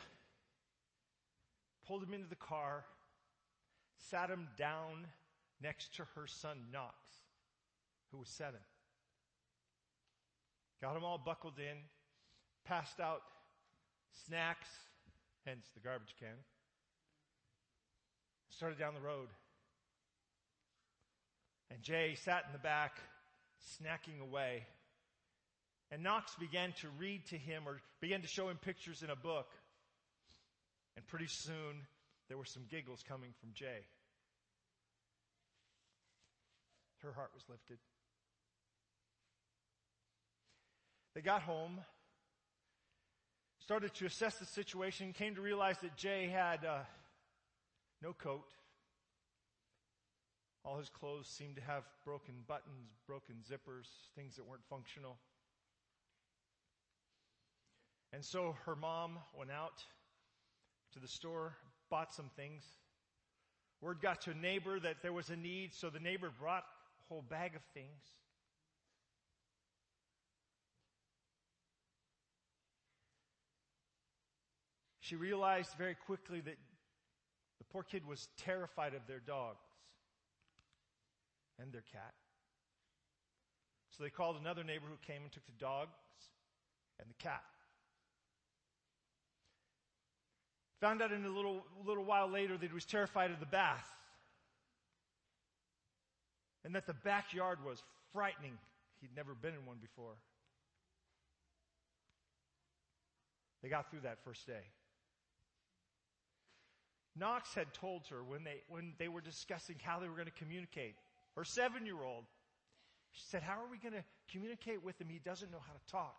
pulled 1.87 2.03
him 2.03 2.15
into 2.15 2.29
the 2.29 2.37
car, 2.37 2.85
sat 4.11 4.31
him 4.31 4.49
down 4.57 5.07
next 5.61 5.95
to 5.97 6.05
her 6.15 6.27
son 6.27 6.59
Knox, 6.73 6.95
who 8.11 8.19
was 8.19 8.29
seven. 8.29 8.61
Got 10.81 10.95
them 10.95 11.05
all 11.05 11.19
buckled 11.19 11.59
in, 11.59 11.77
passed 12.65 13.01
out 13.01 13.23
snacks, 14.27 14.69
hence 15.45 15.67
the 15.75 15.81
garbage 15.81 16.15
can. 16.19 16.37
Started 18.51 18.79
down 18.79 18.95
the 18.95 19.01
road. 19.01 19.29
And 21.71 21.83
Jay 21.83 22.17
sat 22.17 22.45
in 22.47 22.53
the 22.53 22.59
back, 22.59 22.97
snacking 23.79 24.21
away. 24.21 24.65
And 25.91 26.03
Knox 26.03 26.35
began 26.37 26.73
to 26.81 26.89
read 26.99 27.27
to 27.27 27.37
him 27.37 27.65
or 27.67 27.81
began 28.01 28.23
to 28.23 28.29
show 28.29 28.49
him 28.49 28.57
pictures 28.57 29.03
in 29.03 29.11
a 29.11 29.17
book. 29.17 29.49
And 30.97 31.07
pretty 31.07 31.27
soon, 31.29 31.87
there 32.29 32.39
were 32.39 32.45
some 32.45 32.63
giggles 32.71 33.05
coming 33.07 33.31
from 33.41 33.51
Jay. 33.55 33.85
Her 37.03 37.13
heart 37.13 37.31
was 37.35 37.45
lifted. 37.49 37.79
They 41.15 41.23
got 41.23 41.43
home, 41.43 41.81
started 43.59 43.93
to 43.95 44.07
assess 44.07 44.37
the 44.37 44.47
situation, 44.47 45.13
came 45.13 45.35
to 45.35 45.41
realize 45.41 45.79
that 45.81 45.97
Jay 45.97 46.29
had 46.29 46.65
uh, 46.65 46.81
no 48.01 48.13
coat. 48.13 48.53
All 50.65 50.79
his 50.79 50.89
clothes 50.89 51.27
seemed 51.27 51.57
to 51.57 51.63
have 51.63 51.83
broken 52.05 52.35
buttons, 52.47 52.91
broken 53.07 53.37
zippers, 53.51 53.87
things 54.15 54.37
that 54.37 54.47
weren't 54.47 54.65
functional. 54.69 55.17
And 58.13 58.25
so 58.25 58.57
her 58.67 58.77
mom 58.77 59.19
went 59.37 59.51
out 59.51 59.83
to 60.93 61.01
the 61.01 61.09
store, 61.09 61.57
bought 61.91 62.13
some 62.13 62.31
things. 62.37 62.63
Word 63.81 64.01
got 64.01 64.21
to 64.23 64.33
a 64.33 64.35
neighbor 64.35 64.79
that 64.79 64.97
there 65.03 65.13
was 65.13 65.31
a 65.31 65.37
need, 65.37 65.75
so 65.75 65.91
the 65.91 66.01
neighbor 66.01 66.31
brought 66.39 66.65
a 66.65 67.09
whole 67.09 67.23
bag 67.23 67.57
of 67.57 67.63
things. 67.73 68.03
She 75.11 75.17
realized 75.17 75.71
very 75.77 75.97
quickly 75.97 76.41
that 76.41 76.57
the 77.59 77.65
poor 77.73 77.83
kid 77.83 78.07
was 78.07 78.29
terrified 78.37 78.95
of 78.95 79.01
their 79.09 79.19
dogs 79.19 79.59
and 81.59 81.73
their 81.73 81.83
cat. 81.93 82.15
So 83.91 84.05
they 84.05 84.11
called 84.11 84.37
another 84.41 84.63
neighbor 84.63 84.87
who 84.89 85.13
came 85.13 85.23
and 85.23 85.33
took 85.33 85.45
the 85.47 85.59
dogs 85.59 85.91
and 87.01 87.11
the 87.11 87.15
cat. 87.21 87.43
Found 90.81 91.03
out 91.03 91.11
in 91.11 91.25
a 91.25 91.29
little, 91.29 91.65
little 91.85 92.05
while 92.05 92.29
later 92.29 92.57
that 92.57 92.69
he 92.69 92.73
was 92.73 92.85
terrified 92.85 93.33
of 93.33 93.41
the 93.41 93.47
bath. 93.47 93.91
And 96.65 96.73
that 96.77 96.87
the 96.87 96.95
backyard 96.95 97.59
was 97.67 97.83
frightening. 98.13 98.57
He'd 99.01 99.17
never 99.17 99.35
been 99.35 99.55
in 99.55 99.67
one 99.67 99.79
before. 99.83 100.15
They 103.61 103.69
got 103.69 103.91
through 103.91 104.03
that 104.03 104.23
first 104.23 104.47
day. 104.47 104.63
Knox 107.17 107.55
had 107.55 107.73
told 107.75 108.07
her 108.09 108.23
when 108.23 108.45
they, 108.45 108.63
when 108.69 108.95
they 108.99 109.09
were 109.09 109.21
discussing 109.21 109.77
how 109.83 109.99
they 109.99 110.09
were 110.09 110.15
going 110.15 110.27
to 110.27 110.33
communicate, 110.33 110.95
her 111.37 111.45
seven 111.45 111.87
year 111.87 112.03
old, 112.03 112.25
she 113.13 113.23
said, 113.29 113.43
how 113.43 113.55
are 113.55 113.71
we 113.71 113.79
going 113.79 113.95
to 113.95 114.05
communicate 114.31 114.85
with 114.85 115.01
him? 115.01 115.09
He 115.09 115.19
doesn't 115.19 115.51
know 115.51 115.63
how 115.67 115.73
to 115.73 115.93
talk. 115.93 116.17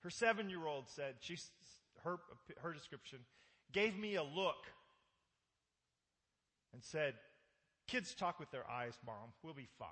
Her 0.00 0.10
seven 0.10 0.50
year 0.50 0.66
old 0.66 0.88
said, 0.88 1.14
she, 1.20 1.36
her, 2.04 2.18
her 2.62 2.72
description, 2.72 3.20
gave 3.72 3.96
me 3.96 4.16
a 4.16 4.22
look 4.22 4.66
and 6.72 6.82
said, 6.82 7.14
kids 7.86 8.14
talk 8.14 8.38
with 8.38 8.50
their 8.50 8.68
eyes, 8.70 8.94
mom. 9.06 9.32
We'll 9.42 9.54
be 9.54 9.68
fine. 9.78 9.88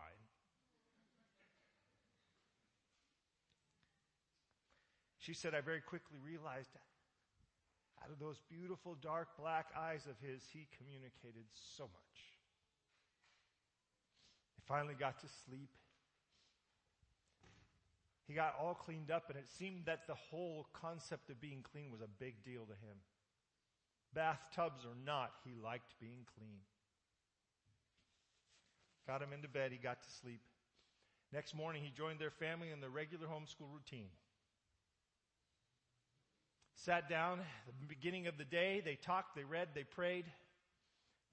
She 5.19 5.35
said, 5.35 5.55
I 5.55 5.61
very 5.61 5.81
quickly 5.81 6.19
realized 6.25 6.71
out 8.03 8.11
of 8.11 8.19
those 8.19 8.41
beautiful 8.49 8.97
dark 9.01 9.29
black 9.39 9.67
eyes 9.77 10.07
of 10.09 10.17
his, 10.27 10.43
he 10.53 10.67
communicated 10.77 11.45
so 11.77 11.85
much. 11.85 12.19
He 14.57 14.63
finally 14.67 14.95
got 14.99 15.19
to 15.21 15.27
sleep. 15.47 15.71
He 18.27 18.35
got 18.35 18.55
all 18.61 18.75
cleaned 18.75 19.11
up, 19.11 19.31
and 19.31 19.39
it 19.39 19.49
seemed 19.59 19.87
that 19.87 20.07
the 20.07 20.15
whole 20.15 20.67
concept 20.75 21.31
of 21.31 21.41
being 21.41 21.65
clean 21.73 21.91
was 21.91 22.03
a 22.03 22.09
big 22.21 22.45
deal 22.45 22.65
to 22.65 22.75
him. 22.75 22.99
Bathtubs 24.15 24.85
or 24.85 24.95
not, 25.05 25.33
he 25.45 25.53
liked 25.63 25.95
being 26.01 26.27
clean. 26.37 26.61
Got 29.07 29.23
him 29.23 29.33
into 29.33 29.49
bed, 29.49 29.73
he 29.73 29.79
got 29.79 30.03
to 30.03 30.11
sleep. 30.11 30.43
Next 31.33 31.55
morning, 31.55 31.83
he 31.83 31.91
joined 31.91 32.19
their 32.19 32.31
family 32.31 32.71
in 32.71 32.81
the 32.81 32.91
regular 32.91 33.27
homeschool 33.27 33.73
routine. 33.73 34.11
Sat 36.85 37.09
down, 37.09 37.41
the 37.81 37.87
beginning 37.87 38.29
of 38.29 38.39
the 38.39 38.45
day, 38.45 38.81
they 38.85 38.95
talked, 38.95 39.35
they 39.35 39.43
read, 39.43 39.69
they 39.75 39.83
prayed. 39.83 40.25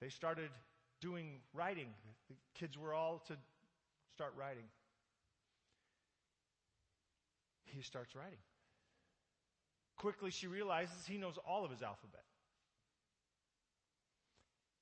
They 0.00 0.08
started 0.08 0.50
doing 1.00 1.38
writing. 1.54 1.86
The 2.28 2.34
kids 2.54 2.76
were 2.76 2.92
all 2.92 3.22
to 3.28 3.36
start 4.12 4.34
writing. 4.36 4.64
He 7.64 7.80
starts 7.82 8.16
writing. 8.16 8.38
Quickly, 9.96 10.30
she 10.30 10.48
realizes 10.48 11.06
he 11.06 11.16
knows 11.16 11.38
all 11.46 11.64
of 11.64 11.70
his 11.70 11.82
alphabet. 11.82 12.24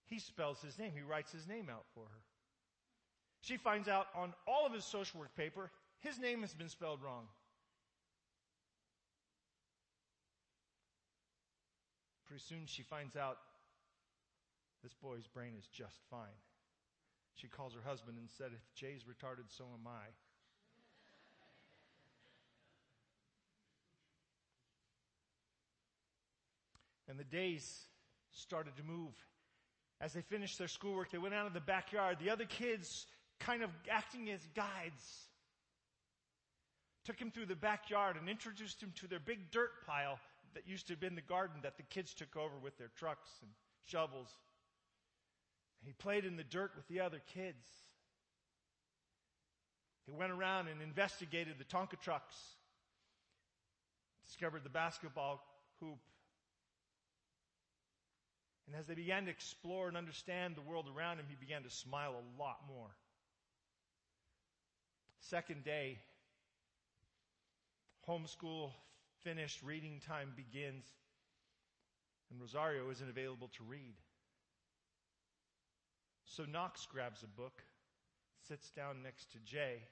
He 0.06 0.18
spells 0.18 0.62
his 0.62 0.78
name. 0.78 0.92
He 0.94 1.02
writes 1.02 1.30
his 1.30 1.46
name 1.46 1.68
out 1.70 1.84
for 1.94 2.04
her. 2.04 2.20
She 3.42 3.58
finds 3.58 3.86
out 3.86 4.06
on 4.16 4.32
all 4.48 4.64
of 4.64 4.72
his 4.72 4.84
social 4.84 5.20
work 5.20 5.36
paper, 5.36 5.70
his 6.00 6.18
name 6.18 6.40
has 6.40 6.54
been 6.54 6.70
spelled 6.70 7.02
wrong. 7.02 7.26
Pretty 12.34 12.46
soon 12.48 12.66
she 12.66 12.82
finds 12.82 13.14
out 13.14 13.38
this 14.82 14.92
boy's 14.92 15.24
brain 15.28 15.52
is 15.56 15.68
just 15.68 16.00
fine. 16.10 16.34
She 17.36 17.46
calls 17.46 17.74
her 17.74 17.88
husband 17.88 18.18
and 18.18 18.28
said, 18.28 18.48
If 18.52 18.74
Jay's 18.74 19.02
retarded, 19.04 19.44
so 19.56 19.62
am 19.62 19.86
I. 19.86 20.06
And 27.08 27.20
the 27.20 27.22
days 27.22 27.84
started 28.32 28.76
to 28.78 28.82
move. 28.82 29.14
As 30.00 30.12
they 30.12 30.22
finished 30.22 30.58
their 30.58 30.66
schoolwork, 30.66 31.12
they 31.12 31.18
went 31.18 31.34
out 31.34 31.46
in 31.46 31.52
the 31.52 31.60
backyard. 31.60 32.16
The 32.20 32.30
other 32.30 32.46
kids, 32.46 33.06
kind 33.38 33.62
of 33.62 33.70
acting 33.88 34.28
as 34.30 34.40
guides, 34.56 35.28
took 37.04 37.16
him 37.16 37.30
through 37.30 37.46
the 37.46 37.54
backyard 37.54 38.16
and 38.16 38.28
introduced 38.28 38.82
him 38.82 38.92
to 38.96 39.06
their 39.06 39.20
big 39.20 39.52
dirt 39.52 39.70
pile 39.86 40.18
that 40.54 40.68
used 40.68 40.86
to 40.86 40.92
have 40.92 41.00
been 41.00 41.14
the 41.14 41.20
garden 41.20 41.56
that 41.62 41.76
the 41.76 41.82
kids 41.82 42.14
took 42.14 42.36
over 42.36 42.58
with 42.62 42.78
their 42.78 42.90
trucks 42.96 43.28
and 43.42 43.50
shovels. 43.84 44.28
He 45.84 45.92
played 45.92 46.24
in 46.24 46.36
the 46.36 46.44
dirt 46.44 46.72
with 46.76 46.88
the 46.88 47.00
other 47.00 47.20
kids. 47.34 47.66
He 50.06 50.12
went 50.12 50.32
around 50.32 50.68
and 50.68 50.80
investigated 50.82 51.54
the 51.58 51.64
Tonka 51.64 52.00
trucks, 52.00 52.34
discovered 54.26 54.64
the 54.64 54.70
basketball 54.70 55.42
hoop. 55.80 55.98
And 58.66 58.76
as 58.76 58.86
they 58.86 58.94
began 58.94 59.24
to 59.26 59.30
explore 59.30 59.88
and 59.88 59.96
understand 59.96 60.56
the 60.56 60.62
world 60.62 60.86
around 60.94 61.18
him, 61.18 61.26
he 61.28 61.36
began 61.36 61.62
to 61.64 61.70
smile 61.70 62.12
a 62.12 62.42
lot 62.42 62.60
more. 62.66 62.90
Second 65.20 65.64
day, 65.64 65.98
homeschool 68.08 68.72
finished, 69.24 69.62
reading 69.64 70.00
time 70.06 70.32
begins. 70.36 70.84
And 72.30 72.40
Rosario 72.40 72.90
isn't 72.90 73.08
available 73.08 73.48
to 73.56 73.64
read. 73.64 73.94
So 76.26 76.44
Knox 76.44 76.86
grabs 76.86 77.22
a 77.22 77.26
book, 77.26 77.62
sits 78.46 78.70
down 78.70 79.02
next 79.02 79.32
to 79.32 79.38
Jay, 79.38 79.82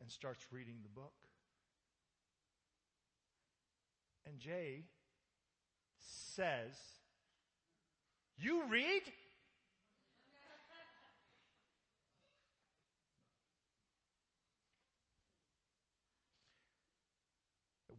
and 0.00 0.10
starts 0.10 0.44
reading 0.52 0.76
the 0.82 0.88
book. 0.88 1.12
And 4.26 4.38
Jay 4.38 4.84
says, 6.34 6.74
You 8.36 8.64
read? 8.68 9.02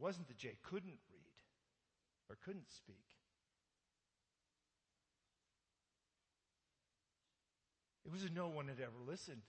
Wasn't 0.05 0.27
that 0.27 0.38
Jay 0.38 0.55
couldn't 0.62 1.00
read 1.09 1.33
or 2.29 2.38
couldn't 2.45 2.69
speak. 2.69 3.01
It 8.05 8.12
was 8.12 8.21
that 8.21 8.31
no 8.31 8.47
one 8.47 8.67
had 8.67 8.79
ever 8.79 9.01
listened. 9.07 9.41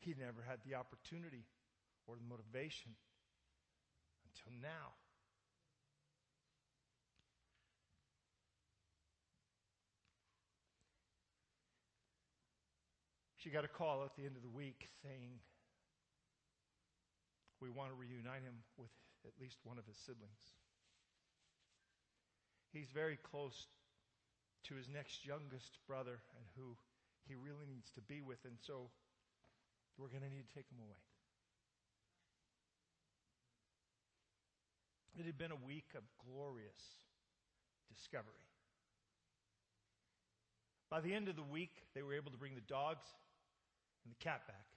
He 0.00 0.14
never 0.18 0.40
had 0.48 0.60
the 0.66 0.76
opportunity 0.76 1.44
or 2.06 2.16
the 2.16 2.24
motivation 2.26 2.92
until 4.24 4.58
now. 4.62 4.96
She 13.36 13.50
got 13.50 13.66
a 13.66 13.68
call 13.68 14.04
at 14.04 14.16
the 14.16 14.24
end 14.24 14.36
of 14.36 14.42
the 14.42 14.48
week 14.48 14.88
saying, 15.02 15.40
We 17.60 17.70
want 17.70 17.90
to 17.90 17.96
reunite 17.96 18.42
him 18.42 18.60
with 18.76 18.90
at 19.24 19.32
least 19.40 19.58
one 19.64 19.78
of 19.78 19.86
his 19.86 19.96
siblings. 19.96 20.54
He's 22.72 22.90
very 22.92 23.16
close 23.16 23.66
to 24.64 24.74
his 24.74 24.88
next 24.88 25.24
youngest 25.24 25.78
brother 25.86 26.20
and 26.36 26.44
who 26.56 26.76
he 27.26 27.34
really 27.34 27.66
needs 27.66 27.90
to 27.96 28.02
be 28.02 28.20
with, 28.20 28.44
and 28.44 28.58
so 28.60 28.90
we're 29.98 30.08
going 30.08 30.22
to 30.22 30.28
need 30.28 30.44
to 30.46 30.54
take 30.54 30.68
him 30.68 30.78
away. 30.78 31.00
It 35.18 35.24
had 35.24 35.38
been 35.38 35.50
a 35.50 35.66
week 35.66 35.88
of 35.96 36.02
glorious 36.20 37.00
discovery. 37.88 38.44
By 40.90 41.00
the 41.00 41.14
end 41.14 41.28
of 41.28 41.36
the 41.36 41.42
week, 41.42 41.72
they 41.94 42.02
were 42.02 42.14
able 42.14 42.30
to 42.30 42.36
bring 42.36 42.54
the 42.54 42.60
dogs 42.60 43.06
and 44.04 44.12
the 44.12 44.22
cat 44.22 44.46
back. 44.46 44.75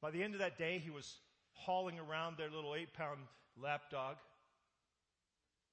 By 0.00 0.10
the 0.10 0.22
end 0.22 0.34
of 0.34 0.40
that 0.40 0.58
day, 0.58 0.80
he 0.82 0.90
was 0.90 1.16
hauling 1.52 1.98
around 1.98 2.36
their 2.36 2.50
little 2.50 2.74
eight 2.74 2.92
pound 2.94 3.20
lap 3.60 3.90
dog, 3.90 4.16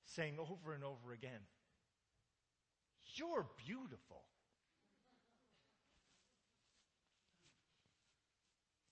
saying 0.06 0.36
over 0.40 0.74
and 0.74 0.84
over 0.84 1.14
again, 1.14 1.42
You're 3.16 3.46
beautiful. 3.66 4.24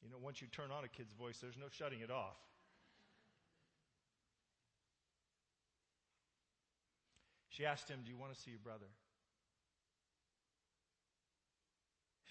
You 0.03 0.09
know, 0.09 0.17
once 0.21 0.41
you 0.41 0.47
turn 0.47 0.69
on 0.69 0.83
a 0.83 0.87
kid's 0.87 1.13
voice, 1.13 1.39
there's 1.41 1.57
no 1.57 1.67
shutting 1.69 2.01
it 2.01 2.11
off. 2.11 2.35
She 7.49 7.65
asked 7.65 7.87
him, 7.87 7.99
Do 8.03 8.09
you 8.09 8.17
want 8.17 8.33
to 8.33 8.39
see 8.39 8.51
your 8.51 8.59
brother? 8.59 8.89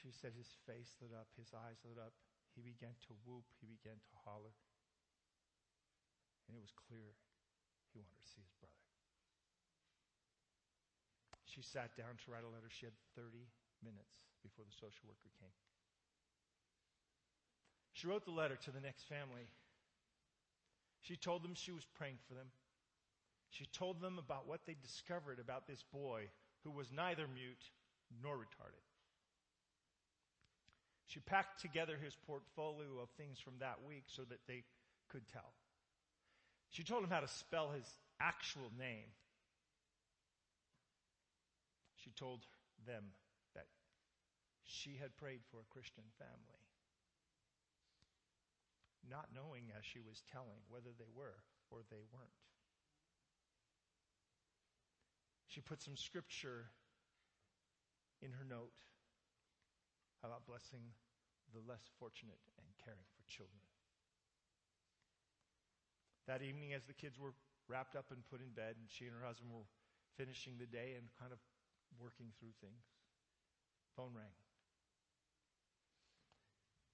She 0.03 0.11
said 0.11 0.33
his 0.37 0.49
face 0.67 0.97
lit 1.01 1.13
up, 1.15 1.29
his 1.39 1.55
eyes 1.55 1.79
lit 1.87 1.97
up. 1.97 2.13
He 2.53 2.61
began 2.61 2.93
to 3.09 3.17
whoop, 3.25 3.49
he 3.61 3.67
began 3.67 3.97
to 3.97 4.13
holler. 4.25 4.53
And 6.49 6.57
it 6.57 6.63
was 6.63 6.75
clear 6.75 7.17
he 7.93 8.01
wanted 8.01 8.21
to 8.21 8.29
see 8.29 8.45
his 8.45 8.53
brother. 8.61 8.83
She 11.49 11.61
sat 11.61 11.97
down 11.97 12.17
to 12.17 12.27
write 12.33 12.45
a 12.45 12.53
letter. 12.53 12.69
She 12.73 12.89
had 12.89 12.97
30 13.17 13.45
minutes 13.85 14.25
before 14.41 14.65
the 14.65 14.73
social 14.73 15.05
worker 15.05 15.29
came. 15.37 15.53
She 17.93 18.09
wrote 18.09 18.25
the 18.25 18.33
letter 18.33 18.57
to 18.57 18.71
the 18.73 18.81
next 18.81 19.05
family. 19.05 19.49
She 21.03 21.17
told 21.17 21.45
them 21.45 21.55
she 21.55 21.73
was 21.73 21.85
praying 21.85 22.19
for 22.29 22.35
them. 22.35 22.49
She 23.51 23.67
told 23.67 24.01
them 24.01 24.19
about 24.19 24.49
what 24.49 24.65
they 24.67 24.77
discovered 24.81 25.39
about 25.39 25.67
this 25.67 25.85
boy 25.93 26.33
who 26.65 26.71
was 26.71 26.91
neither 26.91 27.29
mute 27.29 27.69
nor 28.23 28.37
retarded. 28.37 28.92
She 31.07 31.21
packed 31.21 31.61
together 31.61 31.97
his 32.03 32.17
portfolio 32.27 33.01
of 33.03 33.11
things 33.11 33.39
from 33.39 33.55
that 33.59 33.79
week 33.87 34.05
so 34.07 34.23
that 34.29 34.47
they 34.47 34.65
could 35.11 35.29
tell. 35.29 35.53
She 36.71 36.85
told 36.85 37.05
him 37.05 37.11
how 37.11 37.21
to 37.21 37.29
spell 37.29 37.71
his 37.71 37.87
actual 38.21 38.73
name. 38.79 39.13
She 41.97 42.11
told 42.11 42.47
them 42.87 43.05
that 43.55 43.67
she 44.65 44.97
had 45.01 45.17
prayed 45.17 45.41
for 45.51 45.59
a 45.59 45.71
Christian 45.71 46.05
family, 46.19 46.65
not 49.09 49.29
knowing 49.35 49.65
as 49.77 49.85
she 49.85 50.01
was 50.01 50.23
telling 50.33 50.65
whether 50.69 50.91
they 50.99 51.11
were 51.15 51.45
or 51.71 51.81
they 51.91 52.03
weren't. 52.13 52.43
She 55.47 55.61
put 55.61 55.83
some 55.83 55.97
scripture 55.97 56.71
in 58.23 58.33
her 58.33 58.45
note 58.49 58.73
about 60.23 60.47
blessing 60.47 60.95
the 61.53 61.63
less 61.69 61.83
fortunate 61.99 62.41
and 62.57 62.67
caring 62.81 63.05
for 63.13 63.23
children. 63.29 63.61
That 66.31 66.41
evening, 66.41 66.73
as 66.73 66.87
the 66.87 66.97
kids 66.97 67.19
were 67.19 67.35
wrapped 67.69 67.99
up 67.99 68.15
and 68.15 68.23
put 68.31 68.41
in 68.41 68.55
bed, 68.55 68.79
and 68.79 68.87
she 68.89 69.11
and 69.11 69.15
her 69.19 69.27
husband 69.27 69.51
were 69.51 69.67
finishing 70.17 70.57
the 70.57 70.71
day 70.71 70.95
and 70.95 71.11
kind 71.19 71.35
of 71.35 71.39
working 71.99 72.31
through 72.39 72.55
things, 72.63 72.87
phone 73.97 74.15
rang. 74.15 74.33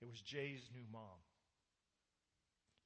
It 0.00 0.06
was 0.06 0.20
Jay's 0.22 0.64
new 0.72 0.86
mom. 0.90 1.20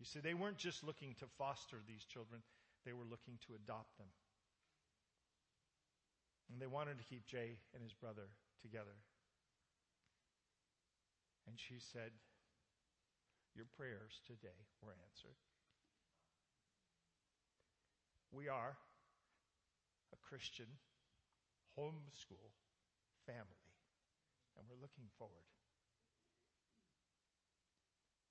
You 0.01 0.07
see, 0.07 0.19
they 0.19 0.35
weren't 0.35 0.59
just 0.59 0.83
looking 0.83 1.15
to 1.21 1.27
foster 1.39 1.79
these 1.87 2.05
children, 2.05 2.43
they 2.85 2.93
were 2.93 3.07
looking 3.07 3.39
to 3.47 3.55
adopt 3.55 3.97
them. 3.99 4.11
And 6.51 6.61
they 6.61 6.67
wanted 6.67 6.99
to 6.99 7.05
keep 7.05 7.25
Jay 7.25 7.57
and 7.73 7.83
his 7.83 7.95
brother 7.95 8.27
together. 8.61 8.99
And 11.47 11.59
she 11.59 11.79
said, 11.79 12.13
Your 13.55 13.67
prayers 13.77 14.21
today 14.27 14.69
were 14.81 14.95
answered. 14.95 15.37
We 18.33 18.49
are 18.49 18.77
a 20.13 20.19
Christian 20.25 20.81
homeschool 21.79 22.53
family, 23.27 23.69
and 24.57 24.65
we're 24.69 24.81
looking 24.81 25.09
forward 25.19 25.49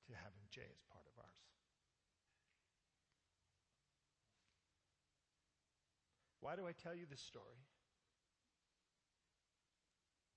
to 0.08 0.14
having 0.18 0.44
Jay 0.50 0.68
as 0.68 0.84
part 0.92 1.06
of 1.06 1.16
ours. 1.18 1.42
Why 6.42 6.56
do 6.56 6.68
I 6.68 6.74
tell 6.74 6.96
you 6.96 7.06
this 7.10 7.22
story? 7.22 7.64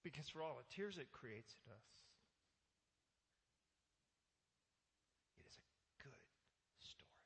Because 0.04 0.28
for 0.28 0.42
all 0.42 0.60
the 0.60 0.68
tears 0.68 0.98
it 0.98 1.10
creates 1.10 1.56
in 1.64 1.72
us, 1.72 1.88
it 5.40 5.48
is 5.48 5.56
a 5.56 5.64
good 6.04 6.20
story. 6.78 7.24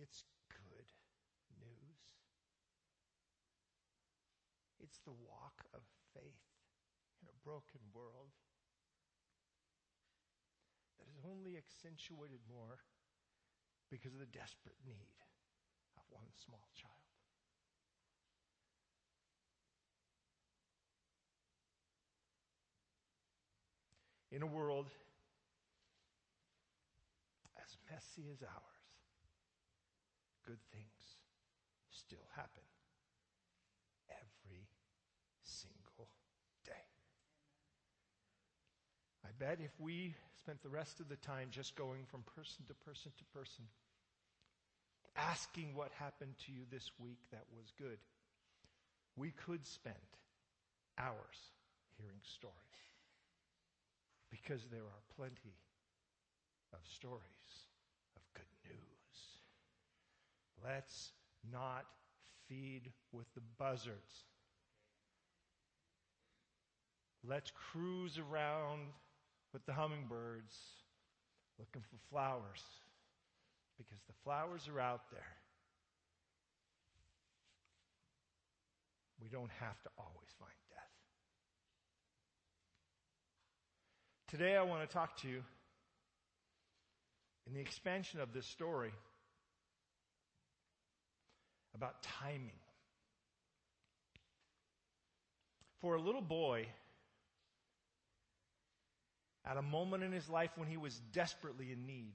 It's 0.00 0.24
good 0.48 0.88
news. 1.60 2.00
It's 4.80 4.98
the 5.04 5.12
walk 5.12 5.60
of 5.76 5.84
faith 6.16 6.48
in 7.20 7.28
a 7.28 7.36
broken 7.44 7.84
world 7.92 8.32
that 10.96 11.04
is 11.12 11.20
only 11.28 11.60
accentuated 11.60 12.40
more 12.48 12.80
because 13.92 14.16
of 14.16 14.20
the 14.20 14.32
desperate 14.32 14.80
need 14.88 15.20
of 15.96 16.02
one 16.08 16.32
small 16.32 16.64
child. 16.72 17.10
in 24.32 24.42
a 24.42 24.46
world 24.46 24.86
as 27.58 27.76
messy 27.90 28.30
as 28.30 28.42
ours, 28.42 28.79
good 30.46 30.60
things 30.72 31.18
still 31.90 32.26
happen 32.34 32.62
every 34.08 34.66
single 35.42 36.08
day. 36.64 36.86
I 39.24 39.30
bet 39.38 39.58
if 39.62 39.72
we 39.78 40.14
spent 40.38 40.62
the 40.62 40.68
rest 40.68 41.00
of 41.00 41.08
the 41.08 41.16
time 41.16 41.48
just 41.50 41.76
going 41.76 42.04
from 42.06 42.22
person 42.22 42.64
to 42.68 42.74
person 42.74 43.12
to 43.18 43.24
person, 43.36 43.64
asking 45.16 45.74
what 45.74 45.92
happened 45.98 46.34
to 46.46 46.52
you 46.52 46.62
this 46.70 46.90
week 46.98 47.18
that 47.30 47.44
was 47.56 47.72
good, 47.78 47.98
we 49.16 49.30
could 49.30 49.66
spend 49.66 49.94
hours 50.98 51.52
hearing 51.96 52.22
stories. 52.22 52.56
Because 54.30 54.62
there 54.70 54.86
are 54.86 55.02
plenty 55.16 55.58
of 56.72 56.78
stories. 56.84 57.69
Let's 60.64 61.12
not 61.50 61.86
feed 62.48 62.92
with 63.12 63.26
the 63.34 63.40
buzzards. 63.58 64.24
Let's 67.26 67.52
cruise 67.72 68.18
around 68.18 68.80
with 69.52 69.64
the 69.66 69.72
hummingbirds 69.72 70.56
looking 71.58 71.82
for 71.82 71.96
flowers 72.10 72.62
because 73.76 74.00
the 74.06 74.14
flowers 74.24 74.68
are 74.68 74.80
out 74.80 75.10
there. 75.10 75.20
We 79.22 79.28
don't 79.28 79.50
have 79.60 79.80
to 79.82 79.90
always 79.98 80.28
find 80.38 80.50
death. 80.70 80.90
Today 84.28 84.56
I 84.56 84.62
want 84.62 84.88
to 84.88 84.92
talk 84.92 85.16
to 85.22 85.28
you 85.28 85.42
in 87.46 87.54
the 87.54 87.60
expansion 87.60 88.20
of 88.20 88.32
this 88.32 88.46
story 88.46 88.92
about 91.74 92.02
timing. 92.02 92.58
For 95.80 95.94
a 95.94 96.00
little 96.00 96.20
boy, 96.20 96.66
at 99.44 99.56
a 99.56 99.62
moment 99.62 100.02
in 100.02 100.12
his 100.12 100.28
life 100.28 100.50
when 100.56 100.68
he 100.68 100.76
was 100.76 101.00
desperately 101.12 101.72
in 101.72 101.86
need, 101.86 102.14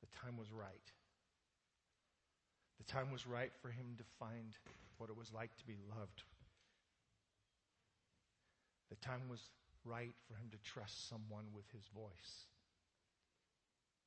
the 0.00 0.08
time 0.20 0.36
was 0.36 0.48
right. 0.52 0.68
The 2.78 2.92
time 2.92 3.10
was 3.12 3.26
right 3.26 3.52
for 3.62 3.68
him 3.68 3.94
to 3.96 4.04
find 4.18 4.56
what 4.98 5.08
it 5.08 5.16
was 5.16 5.32
like 5.32 5.56
to 5.56 5.66
be 5.66 5.76
loved. 5.96 6.22
The 8.90 8.96
time 8.96 9.28
was 9.30 9.40
right 9.84 10.12
for 10.28 10.34
him 10.34 10.48
to 10.50 10.58
trust 10.58 11.08
someone 11.08 11.46
with 11.54 11.64
his 11.72 11.84
voice. 11.94 12.46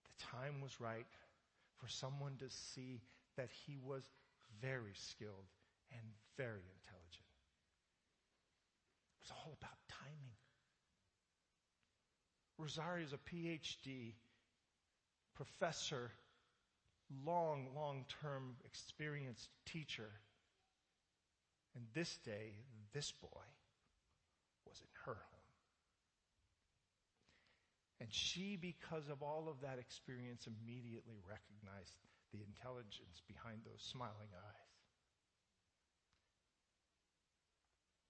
The 0.06 0.26
time 0.38 0.62
was 0.62 0.80
right 0.80 1.08
for 1.80 1.88
someone 1.88 2.38
to 2.40 2.50
see 2.50 3.02
that 3.38 3.50
he 3.66 3.78
was 3.78 4.04
very 4.62 4.94
skilled 4.94 5.50
and 5.92 6.02
very 6.38 6.64
intelligent. 6.78 7.26
It 9.16 9.24
was 9.24 9.32
all 9.32 9.58
about 9.60 9.78
timing. 9.90 10.36
Rosario 12.58 13.06
is 13.06 13.14
a 13.14 13.18
PhD 13.18 14.14
professor, 15.36 16.12
long, 17.26 17.68
long 17.76 18.06
term 18.22 18.56
experienced 18.64 19.50
teacher. 19.66 20.10
And 21.76 21.84
this 21.94 22.18
day, 22.26 22.54
this 22.94 23.12
boy 23.12 23.46
was 24.66 24.80
in 24.80 24.88
her 25.06 25.18
home. 25.30 25.35
And 28.02 28.12
she, 28.12 28.58
because 28.60 29.08
of 29.10 29.22
all 29.22 29.48
of 29.48 29.62
that 29.62 29.80
experience, 29.80 30.48
immediately 30.48 31.16
recognized 31.24 31.96
the 32.34 32.44
intelligence 32.44 33.22
behind 33.28 33.60
those 33.64 33.82
smiling 33.82 34.32
eyes. 34.36 34.66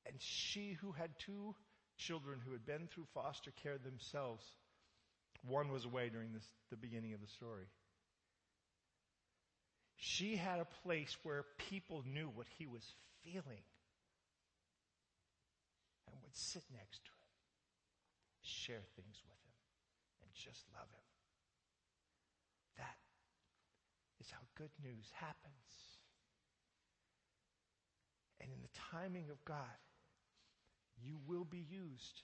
And 0.08 0.16
she, 0.20 0.74
who 0.82 0.92
had 0.92 1.12
two 1.20 1.56
children 1.98 2.40
who 2.44 2.52
had 2.52 2.66
been 2.66 2.88
through 2.88 3.06
foster 3.14 3.52
care 3.62 3.78
themselves, 3.78 4.44
one 5.48 5.72
was 5.72 5.86
away 5.86 6.10
during 6.10 6.34
this, 6.34 6.48
the 6.72 6.78
beginning 6.78 7.14
of 7.14 7.22
the 7.22 7.28
story. 7.28 7.66
She 9.98 10.36
had 10.36 10.60
a 10.60 10.68
place 10.84 11.16
where 11.24 11.46
people 11.70 12.04
knew 12.12 12.30
what 12.34 12.48
he 12.58 12.66
was 12.66 12.84
feeling 13.24 13.64
and 16.08 16.16
would 16.24 16.36
sit 16.36 16.64
next 16.74 17.06
to 17.06 17.12
him, 17.12 17.30
share 18.42 18.84
things 18.96 19.22
with 19.24 19.34
him 19.34 19.35
just 20.36 20.66
love 20.76 20.88
Him. 20.92 21.08
That 22.78 22.98
is 24.20 24.30
how 24.30 24.44
good 24.56 24.72
news 24.84 25.12
happens. 25.14 26.00
And 28.42 28.52
in 28.52 28.62
the 28.62 28.74
timing 28.92 29.30
of 29.32 29.44
God, 29.46 29.80
you 31.02 31.18
will 31.28 31.46
be 31.46 31.66
used 31.70 32.22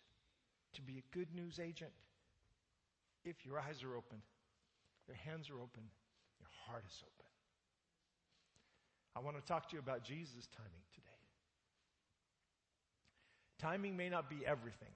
to 0.73 0.81
be 0.81 0.97
a 0.99 1.15
good 1.15 1.33
news 1.33 1.59
agent 1.59 1.91
if 3.23 3.45
your 3.45 3.59
eyes 3.59 3.83
are 3.83 3.95
open, 3.95 4.21
your 5.07 5.17
hands 5.17 5.49
are 5.49 5.59
open, 5.61 5.83
your 6.39 6.49
heart 6.65 6.83
is 6.87 7.03
open. 7.03 7.25
I 9.15 9.19
want 9.19 9.37
to 9.37 9.45
talk 9.45 9.69
to 9.69 9.75
you 9.75 9.79
about 9.79 10.03
Jesus' 10.03 10.47
timing 10.55 10.85
today. 10.93 11.07
Timing 13.59 13.95
may 13.95 14.09
not 14.09 14.29
be 14.29 14.45
everything, 14.45 14.93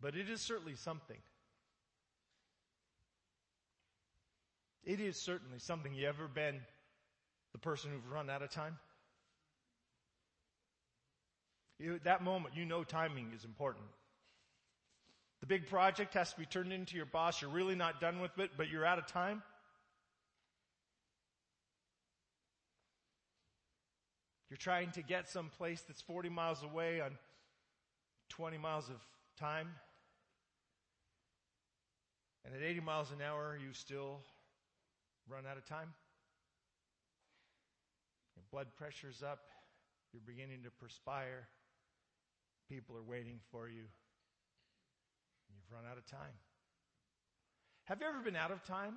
but 0.00 0.16
it 0.16 0.28
is 0.28 0.40
certainly 0.40 0.74
something. 0.74 1.16
It 4.84 5.00
is 5.00 5.20
certainly 5.20 5.58
something. 5.58 5.94
You 5.94 6.08
ever 6.08 6.26
been 6.26 6.60
the 7.52 7.58
person 7.58 7.90
who's 7.90 8.12
run 8.12 8.30
out 8.30 8.42
of 8.42 8.50
time? 8.50 8.78
You, 11.78 11.98
that 12.04 12.22
moment, 12.22 12.54
you 12.56 12.64
know 12.64 12.84
timing 12.84 13.32
is 13.34 13.44
important. 13.44 13.84
The 15.40 15.46
big 15.46 15.68
project 15.68 16.14
has 16.14 16.32
to 16.32 16.38
be 16.38 16.44
turned 16.44 16.72
into 16.72 16.96
your 16.96 17.06
boss. 17.06 17.40
You're 17.40 17.50
really 17.50 17.74
not 17.74 18.00
done 18.00 18.20
with 18.20 18.38
it, 18.38 18.50
but 18.56 18.68
you're 18.68 18.84
out 18.84 18.98
of 18.98 19.06
time. 19.06 19.42
You're 24.50 24.58
trying 24.58 24.90
to 24.92 25.02
get 25.02 25.28
someplace 25.28 25.80
that's 25.82 26.02
40 26.02 26.28
miles 26.28 26.62
away 26.62 27.00
on 27.00 27.12
20 28.30 28.58
miles 28.58 28.88
of 28.90 28.96
time. 29.38 29.68
And 32.44 32.54
at 32.54 32.62
80 32.62 32.80
miles 32.80 33.10
an 33.12 33.22
hour, 33.22 33.56
you 33.56 33.72
still 33.72 34.20
run 35.28 35.44
out 35.50 35.56
of 35.56 35.64
time. 35.64 35.92
Your 38.36 38.44
blood 38.50 38.68
pressure's 38.76 39.22
up. 39.22 39.40
You're 40.12 40.22
beginning 40.26 40.62
to 40.64 40.70
perspire. 40.70 41.48
People 42.68 42.96
are 42.96 43.02
waiting 43.02 43.38
for 43.50 43.68
you. 43.68 43.82
You've 45.50 45.72
run 45.72 45.84
out 45.90 45.98
of 45.98 46.06
time. 46.06 46.34
Have 47.84 48.00
you 48.00 48.06
ever 48.06 48.20
been 48.22 48.36
out 48.36 48.50
of 48.50 48.64
time? 48.64 48.94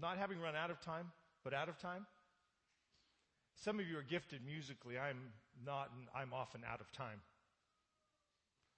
Not 0.00 0.18
having 0.18 0.40
run 0.40 0.56
out 0.56 0.70
of 0.70 0.80
time, 0.80 1.12
but 1.44 1.54
out 1.54 1.68
of 1.68 1.78
time? 1.78 2.06
Some 3.56 3.78
of 3.78 3.86
you 3.86 3.96
are 3.98 4.02
gifted 4.02 4.40
musically. 4.44 4.98
I'm 4.98 5.18
not, 5.64 5.90
and 5.96 6.08
I'm 6.14 6.32
often 6.32 6.62
out 6.68 6.80
of 6.80 6.90
time. 6.92 7.20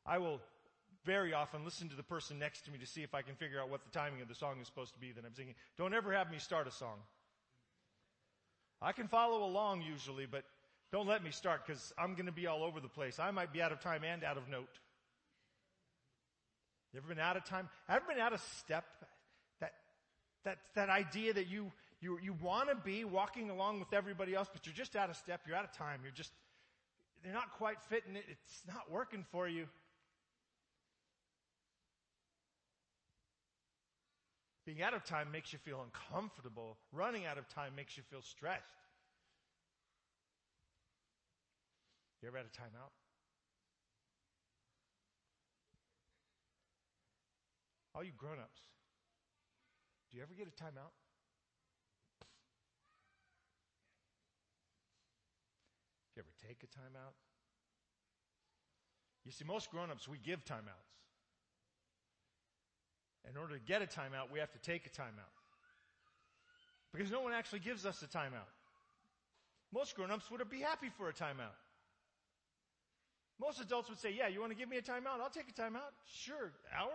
I 0.04 0.18
will 0.18 0.40
very 1.04 1.32
often 1.32 1.64
listen 1.64 1.88
to 1.88 1.96
the 1.96 2.02
person 2.02 2.38
next 2.38 2.64
to 2.64 2.70
me 2.70 2.78
to 2.78 2.86
see 2.86 3.02
if 3.02 3.14
I 3.14 3.22
can 3.22 3.34
figure 3.36 3.60
out 3.60 3.68
what 3.68 3.84
the 3.84 3.90
timing 3.90 4.22
of 4.22 4.28
the 4.28 4.34
song 4.34 4.56
is 4.60 4.66
supposed 4.66 4.94
to 4.94 5.00
be 5.00 5.12
that 5.12 5.24
I'm 5.24 5.34
singing. 5.34 5.54
Don't 5.76 5.94
ever 5.94 6.12
have 6.12 6.30
me 6.30 6.38
start 6.38 6.66
a 6.66 6.70
song. 6.70 6.98
I 8.80 8.92
can 8.92 9.08
follow 9.08 9.44
along 9.44 9.82
usually, 9.82 10.26
but 10.26 10.44
don't 10.92 11.06
let 11.06 11.24
me 11.24 11.30
start 11.30 11.66
because 11.66 11.92
I'm 11.98 12.14
going 12.14 12.26
to 12.26 12.32
be 12.32 12.46
all 12.46 12.62
over 12.62 12.80
the 12.80 12.88
place. 12.88 13.18
I 13.18 13.30
might 13.30 13.52
be 13.52 13.62
out 13.62 13.72
of 13.72 13.80
time 13.80 14.04
and 14.04 14.22
out 14.22 14.36
of 14.36 14.48
note. 14.48 14.68
You 16.92 17.00
ever 17.00 17.08
been 17.08 17.18
out 17.18 17.36
of 17.36 17.44
time? 17.44 17.68
Ever 17.88 18.04
been 18.08 18.20
out 18.20 18.32
of 18.32 18.40
step? 18.60 18.84
That, 19.60 19.72
that, 20.44 20.58
that 20.74 20.90
idea 20.90 21.32
that 21.32 21.48
you, 21.48 21.72
you, 22.00 22.18
you 22.22 22.34
want 22.40 22.68
to 22.68 22.76
be 22.76 23.04
walking 23.04 23.50
along 23.50 23.80
with 23.80 23.92
everybody 23.92 24.34
else, 24.34 24.48
but 24.52 24.66
you're 24.66 24.74
just 24.74 24.94
out 24.94 25.10
of 25.10 25.16
step. 25.16 25.40
You're 25.46 25.56
out 25.56 25.64
of 25.64 25.72
time. 25.72 26.00
You're 26.02 26.12
just, 26.12 26.30
they're 27.24 27.32
not 27.32 27.50
quite 27.52 27.82
fitting 27.88 28.14
it. 28.14 28.24
It's 28.28 28.62
not 28.66 28.90
working 28.90 29.24
for 29.32 29.48
you. 29.48 29.66
Being 34.64 34.82
out 34.82 34.94
of 34.94 35.04
time 35.04 35.30
makes 35.30 35.52
you 35.52 35.58
feel 35.58 35.82
uncomfortable. 35.82 36.78
Running 36.92 37.26
out 37.26 37.36
of 37.36 37.48
time 37.48 37.74
makes 37.76 37.96
you 37.96 38.02
feel 38.10 38.22
stressed. 38.22 38.62
You 42.22 42.28
ever 42.28 42.38
had 42.38 42.46
a 42.46 42.56
timeout? 42.56 42.92
All 47.94 48.02
you 48.02 48.12
grown 48.16 48.38
ups, 48.38 48.62
do 50.10 50.16
you 50.16 50.22
ever 50.22 50.32
get 50.32 50.48
a 50.48 50.50
timeout? 50.50 50.94
Do 56.08 56.16
you 56.16 56.22
ever 56.22 56.32
take 56.48 56.62
a 56.62 56.66
timeout? 56.66 57.12
You 59.24 59.32
see, 59.32 59.44
most 59.44 59.70
grown 59.70 59.90
ups, 59.90 60.08
we 60.08 60.18
give 60.18 60.44
timeouts. 60.44 60.93
In 63.30 63.36
order 63.36 63.54
to 63.54 63.60
get 63.60 63.82
a 63.82 63.86
timeout, 63.86 64.30
we 64.32 64.38
have 64.38 64.52
to 64.52 64.58
take 64.58 64.86
a 64.86 64.90
timeout. 64.90 65.32
Because 66.92 67.10
no 67.10 67.20
one 67.20 67.32
actually 67.32 67.60
gives 67.60 67.86
us 67.86 68.02
a 68.02 68.06
timeout. 68.06 68.52
Most 69.72 69.96
grown-ups 69.96 70.30
would 70.30 70.48
be 70.48 70.60
happy 70.60 70.90
for 70.96 71.08
a 71.08 71.12
timeout. 71.12 71.58
Most 73.40 73.60
adults 73.60 73.88
would 73.88 73.98
say, 73.98 74.14
yeah, 74.16 74.28
you 74.28 74.40
want 74.40 74.52
to 74.52 74.58
give 74.58 74.68
me 74.68 74.76
a 74.76 74.82
timeout? 74.82 75.20
I'll 75.20 75.30
take 75.30 75.48
a 75.48 75.60
timeout. 75.60 75.90
Sure. 76.06 76.52
Hour? 76.76 76.92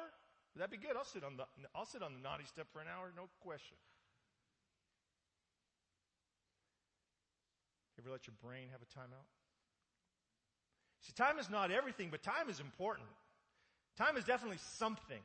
Would 0.53 0.61
That'd 0.61 0.71
be 0.71 0.77
good. 0.77 0.95
I'll 0.95 1.03
sit 1.03 1.23
on 1.23 1.35
the, 1.35 1.43
I'll 1.75 1.85
sit 1.85 2.01
on 2.01 2.13
the 2.13 2.19
naughty 2.19 2.45
step 2.45 2.67
for 2.71 2.79
an 2.79 2.87
hour. 2.87 3.11
No 3.15 3.27
question. 3.41 3.75
You 7.97 8.03
ever 8.05 8.13
let 8.13 8.27
your 8.27 8.35
brain 8.41 8.69
have 8.71 8.81
a 8.81 8.85
timeout? 8.97 9.27
See, 11.01 11.11
time 11.11 11.37
is 11.39 11.49
not 11.49 11.71
everything, 11.71 12.09
but 12.09 12.23
time 12.23 12.49
is 12.49 12.61
important. 12.61 13.07
Time 13.97 14.15
is 14.15 14.23
definitely 14.23 14.59
something. 14.77 15.19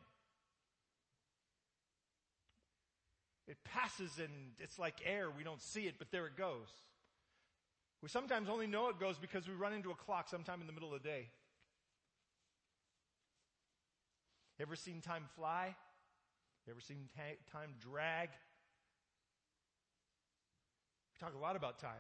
It 3.47 3.59
passes 3.65 4.19
and 4.19 4.53
it's 4.59 4.79
like 4.79 4.95
air. 5.05 5.29
We 5.31 5.45
don't 5.45 5.61
see 5.61 5.83
it, 5.83 5.95
but 5.99 6.11
there 6.11 6.27
it 6.27 6.37
goes. 6.37 6.69
We 8.03 8.09
sometimes 8.09 8.49
only 8.49 8.67
know 8.67 8.89
it 8.89 8.99
goes 8.99 9.19
because 9.19 9.49
we 9.49 9.55
run 9.55 9.73
into 9.73 9.91
a 9.91 9.95
clock 9.95 10.29
sometime 10.29 10.61
in 10.61 10.67
the 10.67 10.73
middle 10.73 10.95
of 10.95 11.03
the 11.03 11.09
day. 11.09 11.29
Ever 14.61 14.77
seen 14.77 15.01
time 15.01 15.25
fly? 15.37 15.75
Ever 16.71 16.81
seen 16.81 17.09
time 17.53 17.71
drag? 17.81 18.29
We 21.13 21.27
talk 21.27 21.35
a 21.35 21.39
lot 21.39 21.57
about 21.57 21.79
time. 21.79 21.91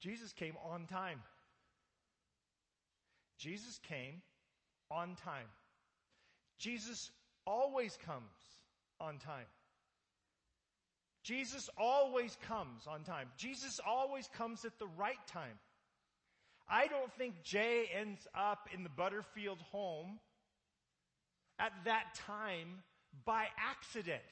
Jesus 0.00 0.32
came 0.32 0.54
on 0.64 0.86
time. 0.86 1.20
Jesus 3.38 3.78
came 3.88 4.22
on 4.90 5.16
time. 5.24 5.46
Jesus 6.58 7.10
always 7.46 7.98
comes 8.04 8.22
on 9.00 9.18
time. 9.18 9.46
Jesus 11.22 11.70
always 11.78 12.36
comes 12.48 12.86
on 12.86 13.04
time. 13.04 13.28
Jesus 13.36 13.80
always 13.86 14.28
comes 14.36 14.64
at 14.64 14.78
the 14.78 14.88
right 14.98 15.24
time. 15.28 15.58
I 16.68 16.86
don't 16.86 17.12
think 17.12 17.42
Jay 17.42 17.88
ends 17.94 18.26
up 18.34 18.68
in 18.74 18.82
the 18.82 18.88
Butterfield 18.88 19.58
home 19.70 20.18
at 21.58 21.72
that 21.84 22.14
time 22.26 22.82
by 23.24 23.46
accident. 23.58 24.22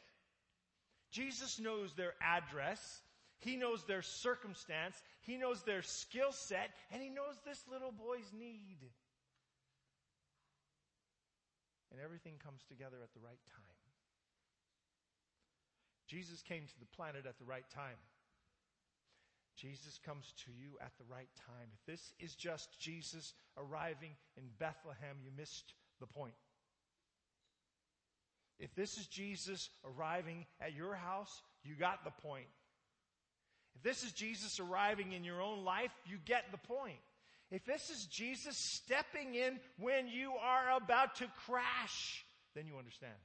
Jesus 1.10 1.60
knows 1.60 1.92
their 1.94 2.14
address. 2.22 3.02
He 3.38 3.56
knows 3.56 3.84
their 3.84 4.02
circumstance. 4.02 4.96
He 5.22 5.36
knows 5.36 5.62
their 5.62 5.82
skill 5.82 6.32
set. 6.32 6.70
And 6.92 7.02
he 7.02 7.08
knows 7.08 7.36
this 7.44 7.62
little 7.70 7.92
boy's 7.92 8.32
need. 8.38 8.78
And 11.90 12.00
everything 12.00 12.34
comes 12.42 12.62
together 12.68 12.98
at 13.02 13.12
the 13.12 13.20
right 13.20 13.42
time. 13.50 13.78
Jesus 16.06 16.42
came 16.42 16.66
to 16.66 16.80
the 16.80 16.86
planet 16.96 17.26
at 17.26 17.38
the 17.38 17.44
right 17.44 17.68
time. 17.72 17.98
Jesus 19.56 19.98
comes 20.04 20.32
to 20.44 20.50
you 20.50 20.78
at 20.80 20.92
the 20.98 21.04
right 21.10 21.28
time. 21.46 21.68
If 21.74 21.84
this 21.86 22.14
is 22.18 22.34
just 22.34 22.80
Jesus 22.80 23.34
arriving 23.58 24.12
in 24.36 24.44
Bethlehem, 24.58 25.16
you 25.22 25.30
missed 25.36 25.74
the 26.00 26.06
point. 26.06 26.34
If 28.58 28.74
this 28.74 28.98
is 28.98 29.06
Jesus 29.06 29.70
arriving 29.84 30.46
at 30.60 30.74
your 30.74 30.94
house, 30.94 31.42
you 31.62 31.74
got 31.74 32.04
the 32.04 32.10
point. 32.10 32.46
If 33.76 33.82
this 33.82 34.02
is 34.02 34.12
Jesus 34.12 34.60
arriving 34.60 35.12
in 35.12 35.24
your 35.24 35.40
own 35.40 35.64
life, 35.64 35.92
you 36.04 36.18
get 36.24 36.44
the 36.50 36.58
point. 36.58 36.98
If 37.50 37.64
this 37.64 37.90
is 37.90 38.06
Jesus 38.06 38.56
stepping 38.56 39.34
in 39.34 39.58
when 39.78 40.06
you 40.06 40.32
are 40.40 40.76
about 40.76 41.16
to 41.16 41.26
crash, 41.46 42.24
then 42.54 42.66
you 42.66 42.78
understand. 42.78 43.18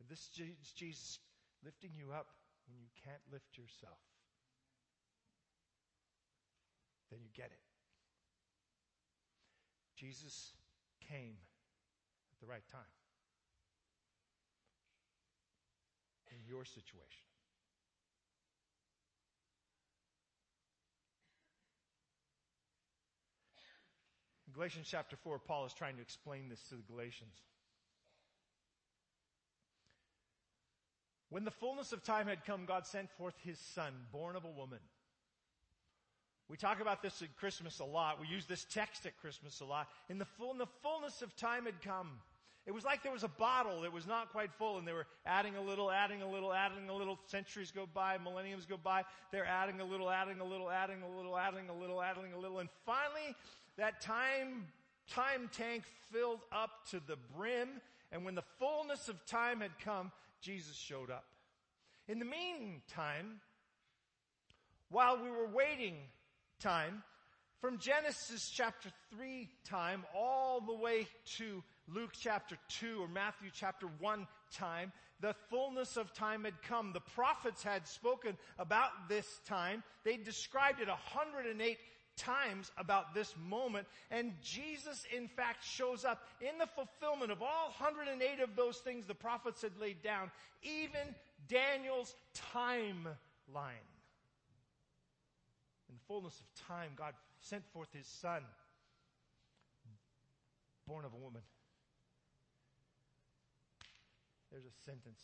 If 0.00 0.08
this 0.08 0.30
is 0.38 0.72
Jesus 0.72 1.18
lifting 1.64 1.90
you 1.96 2.12
up 2.12 2.28
when 2.68 2.78
you 2.80 2.88
can't 3.04 3.22
lift 3.32 3.58
yourself, 3.58 3.98
then 7.10 7.20
you 7.22 7.28
get 7.34 7.46
it. 7.46 7.60
Jesus 9.96 10.52
came 11.08 11.36
at 12.32 12.40
the 12.40 12.46
right 12.46 12.66
time 12.70 12.80
in 16.30 16.38
your 16.48 16.64
situation. 16.64 17.29
In 24.50 24.54
Galatians 24.54 24.88
chapter 24.90 25.14
4, 25.14 25.38
Paul 25.38 25.64
is 25.66 25.72
trying 25.72 25.94
to 25.94 26.02
explain 26.02 26.48
this 26.48 26.60
to 26.70 26.74
the 26.74 26.82
Galatians. 26.82 27.36
When 31.28 31.44
the 31.44 31.52
fullness 31.52 31.92
of 31.92 32.02
time 32.02 32.26
had 32.26 32.44
come, 32.44 32.64
God 32.66 32.84
sent 32.84 33.12
forth 33.12 33.36
his 33.44 33.60
son, 33.60 33.92
born 34.10 34.34
of 34.34 34.44
a 34.44 34.50
woman. 34.50 34.80
We 36.48 36.56
talk 36.56 36.80
about 36.80 37.00
this 37.00 37.22
at 37.22 37.36
Christmas 37.36 37.78
a 37.78 37.84
lot. 37.84 38.20
We 38.20 38.26
use 38.26 38.46
this 38.46 38.66
text 38.68 39.06
at 39.06 39.16
Christmas 39.20 39.60
a 39.60 39.64
lot. 39.64 39.86
In 40.08 40.18
the, 40.18 40.24
full, 40.24 40.50
in 40.50 40.58
the 40.58 40.66
fullness 40.82 41.22
of 41.22 41.36
time 41.36 41.66
had 41.66 41.80
come. 41.80 42.10
It 42.66 42.72
was 42.72 42.84
like 42.84 43.04
there 43.04 43.12
was 43.12 43.22
a 43.22 43.28
bottle 43.28 43.82
that 43.82 43.92
was 43.92 44.08
not 44.08 44.32
quite 44.32 44.52
full 44.52 44.78
and 44.78 44.86
they 44.86 44.92
were 44.92 45.06
adding 45.24 45.54
a 45.54 45.62
little, 45.62 45.92
adding 45.92 46.22
a 46.22 46.28
little, 46.28 46.52
adding 46.52 46.88
a 46.88 46.94
little. 46.94 47.20
Centuries 47.26 47.70
go 47.70 47.86
by, 47.94 48.18
millenniums 48.18 48.66
go 48.66 48.76
by. 48.76 49.04
They're 49.30 49.46
adding 49.46 49.80
a 49.80 49.84
little, 49.84 50.10
adding 50.10 50.40
a 50.40 50.44
little, 50.44 50.68
adding 50.68 51.02
a 51.02 51.16
little, 51.16 51.38
adding 51.38 51.68
a 51.68 51.72
little, 51.72 52.02
adding 52.02 52.32
a 52.34 52.38
little. 52.38 52.58
And 52.58 52.68
finally, 52.84 53.36
that 53.80 54.00
time, 54.00 54.66
time 55.10 55.50
tank 55.52 55.84
filled 56.12 56.40
up 56.52 56.70
to 56.90 57.00
the 57.06 57.16
brim. 57.36 57.68
And 58.12 58.24
when 58.24 58.34
the 58.34 58.44
fullness 58.58 59.08
of 59.08 59.24
time 59.26 59.60
had 59.60 59.78
come, 59.78 60.12
Jesus 60.40 60.76
showed 60.76 61.10
up. 61.10 61.24
In 62.08 62.18
the 62.18 62.24
meantime, 62.24 63.40
while 64.88 65.22
we 65.22 65.30
were 65.30 65.48
waiting 65.48 65.94
time, 66.58 67.02
from 67.60 67.78
Genesis 67.78 68.50
chapter 68.50 68.90
3 69.14 69.48
time 69.64 70.04
all 70.16 70.60
the 70.60 70.74
way 70.74 71.06
to 71.36 71.62
Luke 71.88 72.12
chapter 72.18 72.56
2 72.80 73.02
or 73.02 73.08
Matthew 73.08 73.50
chapter 73.52 73.86
1 73.98 74.26
time, 74.52 74.92
the 75.20 75.34
fullness 75.50 75.98
of 75.98 76.14
time 76.14 76.44
had 76.44 76.62
come. 76.62 76.92
The 76.92 77.00
prophets 77.00 77.62
had 77.62 77.86
spoken 77.86 78.38
about 78.58 79.08
this 79.08 79.26
time. 79.46 79.82
They 80.04 80.16
described 80.16 80.80
it 80.80 80.88
108 80.88 81.78
times 82.16 82.70
about 82.76 83.14
this 83.14 83.34
moment. 83.48 83.86
And 84.10 84.32
Jesus, 84.42 85.04
in 85.14 85.28
fact, 85.28 85.64
shows 85.64 86.04
up 86.04 86.26
in 86.40 86.58
the 86.58 86.66
fulfillment 86.66 87.30
of 87.32 87.42
all 87.42 87.72
108 87.78 88.40
of 88.40 88.56
those 88.56 88.78
things 88.78 89.06
the 89.06 89.14
prophets 89.14 89.62
had 89.62 89.78
laid 89.80 90.02
down, 90.02 90.30
even 90.62 91.14
Daniel's 91.48 92.14
timeline. 92.54 93.86
In 95.88 95.94
the 95.94 96.04
fullness 96.06 96.40
of 96.40 96.66
time, 96.68 96.90
God 96.96 97.14
sent 97.40 97.64
forth 97.72 97.88
his 97.92 98.06
son, 98.06 98.42
born 100.86 101.04
of 101.04 101.12
a 101.12 101.16
woman. 101.16 101.42
There's 104.50 104.64
a 104.64 104.84
sentence. 104.84 105.22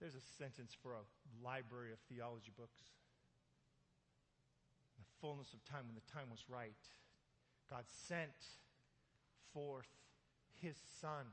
There's 0.00 0.16
a 0.16 0.20
sentence 0.38 0.76
for 0.82 0.94
a 0.94 1.44
library 1.44 1.92
of 1.92 1.98
theology 2.08 2.50
books 2.56 2.82
fullness 5.22 5.54
of 5.54 5.64
time, 5.64 5.86
when 5.86 5.94
the 5.94 6.12
time 6.12 6.28
was 6.30 6.44
right, 6.48 6.82
God 7.70 7.84
sent 8.08 8.30
forth 9.54 9.88
his 10.60 10.76
son, 11.00 11.26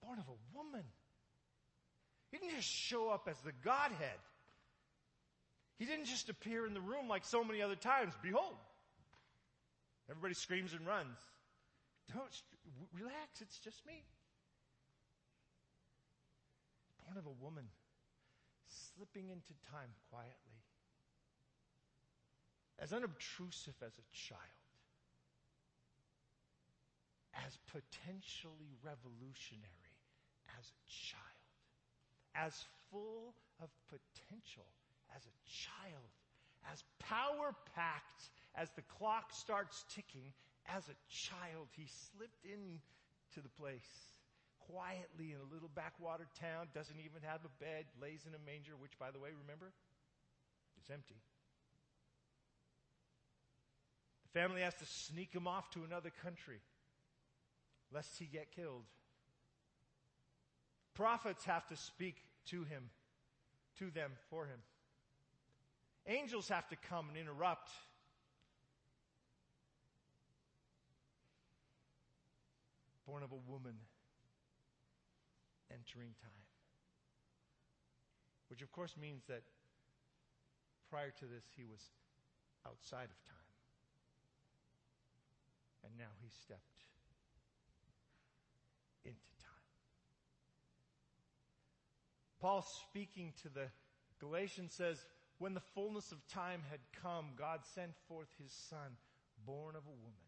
born 0.00 0.18
of 0.18 0.26
a 0.28 0.56
woman. 0.56 0.84
He 2.30 2.38
didn't 2.38 2.56
just 2.56 2.70
show 2.70 3.10
up 3.10 3.28
as 3.28 3.38
the 3.40 3.52
Godhead. 3.64 4.18
He 5.78 5.84
didn't 5.84 6.06
just 6.06 6.30
appear 6.30 6.66
in 6.66 6.74
the 6.74 6.80
room 6.80 7.08
like 7.08 7.24
so 7.24 7.42
many 7.42 7.60
other 7.60 7.76
times. 7.76 8.14
Behold. 8.22 8.56
Everybody 10.08 10.34
screams 10.34 10.72
and 10.72 10.86
runs. 10.86 11.18
Don't, 12.12 12.30
relax, 12.92 13.40
it's 13.40 13.58
just 13.58 13.84
me. 13.86 14.04
Born 17.04 17.18
of 17.18 17.26
a 17.26 17.44
woman, 17.44 17.64
slipping 18.94 19.30
into 19.30 19.54
time 19.70 19.88
quietly 20.10 20.43
as 22.84 22.92
unobtrusive 22.92 23.74
as 23.80 23.96
a 23.96 24.06
child, 24.12 24.40
as 27.32 27.56
potentially 27.72 28.76
revolutionary 28.84 29.96
as 30.60 30.68
a 30.68 30.80
child, 30.84 31.48
as 32.36 32.52
full 32.92 33.32
of 33.62 33.72
potential 33.88 34.68
as 35.16 35.24
a 35.24 35.36
child, 35.48 36.12
as 36.70 36.84
power 37.00 37.56
packed 37.74 38.28
as 38.54 38.68
the 38.76 38.84
clock 39.00 39.32
starts 39.32 39.84
ticking 39.88 40.28
as 40.68 40.84
a 40.92 40.96
child. 41.08 41.72
He 41.72 41.88
slipped 41.88 42.44
into 42.44 43.40
the 43.40 43.52
place 43.56 43.88
quietly 44.60 45.32
in 45.32 45.40
a 45.40 45.48
little 45.52 45.72
backwater 45.72 46.28
town, 46.36 46.68
doesn't 46.76 47.00
even 47.00 47.24
have 47.24 47.40
a 47.48 47.52
bed, 47.64 47.88
lays 48.00 48.28
in 48.28 48.36
a 48.36 48.42
manger, 48.44 48.76
which, 48.76 48.92
by 49.00 49.10
the 49.10 49.18
way, 49.18 49.32
remember, 49.32 49.72
is 50.76 50.92
empty. 50.92 51.16
Family 54.34 54.62
has 54.62 54.74
to 54.74 54.84
sneak 54.84 55.32
him 55.32 55.46
off 55.46 55.70
to 55.70 55.84
another 55.84 56.10
country 56.22 56.58
lest 57.92 58.18
he 58.18 58.26
get 58.26 58.50
killed. 58.50 58.82
Prophets 60.94 61.44
have 61.44 61.66
to 61.68 61.76
speak 61.76 62.16
to 62.46 62.64
him, 62.64 62.90
to 63.78 63.90
them, 63.90 64.10
for 64.28 64.46
him. 64.46 64.58
Angels 66.06 66.48
have 66.48 66.68
to 66.68 66.76
come 66.76 67.08
and 67.08 67.16
interrupt. 67.16 67.70
Born 73.06 73.22
of 73.22 73.32
a 73.32 73.50
woman, 73.50 73.74
entering 75.70 76.10
time. 76.20 76.30
Which 78.48 78.62
of 78.62 78.72
course 78.72 78.94
means 79.00 79.22
that 79.28 79.42
prior 80.90 81.10
to 81.18 81.24
this, 81.24 81.44
he 81.56 81.64
was 81.64 81.80
outside 82.66 83.04
of 83.10 83.24
time. 83.24 83.43
And 85.84 85.98
now 85.98 86.12
he 86.22 86.28
stepped 86.28 86.82
into 89.04 89.20
time. 89.42 89.50
Paul 92.40 92.62
speaking 92.88 93.32
to 93.42 93.48
the 93.48 93.68
Galatians 94.18 94.72
says, 94.72 95.04
when 95.38 95.54
the 95.54 95.60
fullness 95.74 96.12
of 96.12 96.26
time 96.28 96.62
had 96.70 96.80
come, 97.02 97.32
God 97.36 97.60
sent 97.74 97.92
forth 98.08 98.28
his 98.40 98.52
son, 98.70 98.96
born 99.44 99.76
of 99.76 99.82
a 99.84 99.90
woman. 99.90 100.24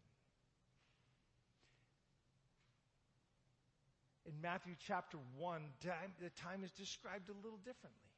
In 4.27 4.41
Matthew 4.41 4.75
chapter 4.85 5.17
1, 5.37 5.61
time, 5.83 6.11
the 6.21 6.29
time 6.31 6.63
is 6.63 6.71
described 6.71 7.29
a 7.29 7.33
little 7.43 7.59
differently. 7.59 8.11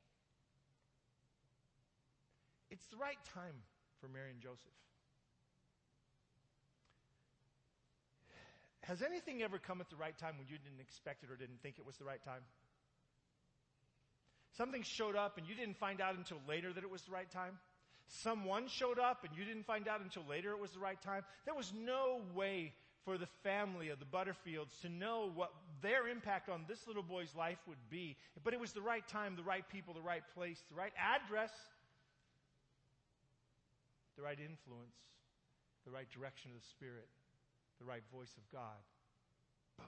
It's 2.72 2.86
the 2.88 2.98
right 2.98 3.20
time 3.34 3.56
for 4.02 4.08
Mary 4.08 4.32
and 4.32 4.42
Joseph. 4.42 4.74
Has 8.84 9.02
anything 9.02 9.42
ever 9.42 9.60
come 9.60 9.82
at 9.82 9.90
the 9.90 9.96
right 9.96 10.18
time 10.18 10.36
when 10.38 10.48
you 10.48 10.58
didn't 10.58 10.80
expect 10.80 11.24
it 11.24 11.32
or 11.32 11.36
didn't 11.36 11.62
think 11.62 11.78
it 11.78 11.86
was 11.86 11.98
the 11.98 12.06
right 12.06 12.24
time? 12.24 12.42
Something 14.58 14.84
showed 14.84 15.16
up 15.16 15.38
and 15.38 15.48
you 15.48 15.56
didn't 15.56 15.78
find 15.78 16.02
out 16.02 16.16
until 16.16 16.38
later 16.48 16.74
that 16.74 16.84
it 16.84 16.90
was 16.90 17.04
the 17.04 17.12
right 17.12 17.30
time? 17.30 17.58
Someone 18.08 18.68
showed 18.68 18.98
up 18.98 19.24
and 19.24 19.38
you 19.38 19.46
didn't 19.46 19.66
find 19.66 19.88
out 19.88 20.02
until 20.02 20.24
later 20.28 20.52
it 20.52 20.60
was 20.60 20.72
the 20.72 20.80
right 20.80 21.02
time? 21.02 21.24
There 21.46 21.54
was 21.54 21.72
no 21.74 22.22
way 22.34 22.74
for 23.06 23.18
the 23.18 23.28
family 23.44 23.90
of 23.90 24.00
the 24.00 24.06
Butterfields 24.06 24.82
to 24.82 24.90
know 24.90 25.32
what 25.34 25.52
their 25.82 26.08
impact 26.08 26.50
on 26.50 26.66
this 26.68 26.88
little 26.88 27.04
boy's 27.04 27.36
life 27.36 27.60
would 27.68 27.78
be. 27.90 28.18
But 28.44 28.54
it 28.54 28.60
was 28.60 28.74
the 28.74 28.82
right 28.82 29.08
time, 29.08 29.36
the 29.36 29.44
right 29.44 29.68
people, 29.70 29.94
the 29.94 30.02
right 30.02 30.24
place, 30.36 30.62
the 30.70 30.76
right 30.76 30.94
address 30.98 31.52
the 34.20 34.26
right 34.28 34.40
influence, 34.44 35.00
the 35.86 35.92
right 35.92 36.12
direction 36.12 36.52
of 36.52 36.60
the 36.60 36.68
Spirit, 36.68 37.08
the 37.80 37.86
right 37.86 38.04
voice 38.14 38.36
of 38.38 38.44
God. 38.52 38.80
Boom. 39.78 39.88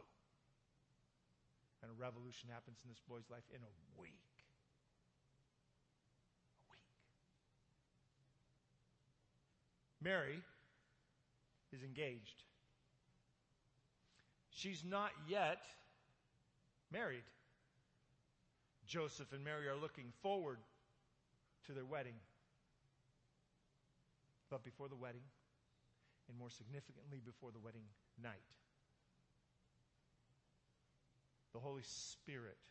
And 1.83 1.91
a 1.91 1.95
revolution 2.01 2.49
happens 2.51 2.77
in 2.83 2.89
this 2.89 3.01
boy's 3.07 3.29
life 3.29 3.43
in 3.51 3.61
a 3.61 3.71
week. 3.99 4.11
A 6.69 6.73
week. 6.73 6.81
Mary 10.01 10.41
is 11.73 11.83
engaged. 11.83 12.43
She's 14.51 14.83
not 14.87 15.11
yet 15.27 15.63
married. 16.91 17.23
Joseph 18.87 19.31
and 19.33 19.43
Mary 19.43 19.67
are 19.67 19.75
looking 19.75 20.11
forward 20.21 20.57
to 21.65 21.73
their 21.73 21.85
wedding. 21.85 22.15
But 24.49 24.63
before 24.63 24.89
the 24.89 24.95
wedding, 24.95 25.21
and 26.31 26.39
more 26.39 26.49
significantly, 26.49 27.19
before 27.19 27.51
the 27.51 27.59
wedding 27.59 27.83
night, 28.15 28.47
the 31.51 31.59
Holy 31.59 31.83
Spirit, 31.83 32.63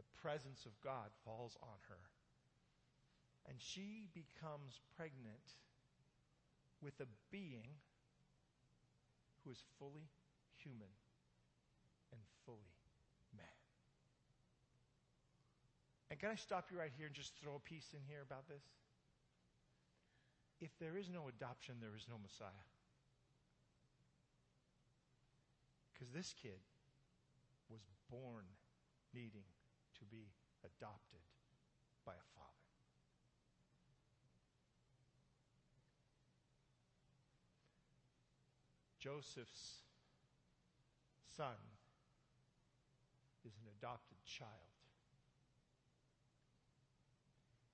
the 0.00 0.08
presence 0.24 0.64
of 0.64 0.72
God 0.80 1.12
falls 1.28 1.58
on 1.60 1.76
her. 1.92 2.00
And 3.44 3.60
she 3.60 4.08
becomes 4.14 4.80
pregnant 4.96 5.60
with 6.80 6.96
a 7.00 7.06
being 7.30 7.68
who 9.44 9.50
is 9.50 9.60
fully 9.78 10.08
human 10.56 10.88
and 12.12 12.20
fully 12.46 12.72
man. 13.36 13.44
And 16.10 16.18
can 16.18 16.30
I 16.30 16.36
stop 16.36 16.68
you 16.70 16.78
right 16.78 16.92
here 16.96 17.06
and 17.06 17.14
just 17.14 17.36
throw 17.36 17.56
a 17.56 17.60
piece 17.60 17.92
in 17.92 18.00
here 18.08 18.22
about 18.24 18.48
this? 18.48 18.62
If 20.62 20.70
there 20.78 20.96
is 20.96 21.10
no 21.10 21.26
adoption, 21.26 21.74
there 21.80 21.96
is 21.96 22.06
no 22.08 22.14
Messiah. 22.22 22.70
Because 25.92 26.14
this 26.14 26.32
kid 26.40 26.62
was 27.68 27.80
born 28.08 28.46
needing 29.12 29.50
to 29.98 30.04
be 30.06 30.30
adopted 30.62 31.26
by 32.06 32.12
a 32.12 32.26
father. 32.38 32.48
Joseph's 39.00 39.82
son 41.36 41.58
is 43.44 43.52
an 43.58 43.66
adopted 43.78 44.18
child. 44.24 44.48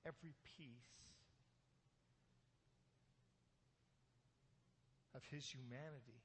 Every 0.06 0.32
piece 0.56 1.07
of 5.18 5.26
his 5.34 5.50
humanity 5.50 6.22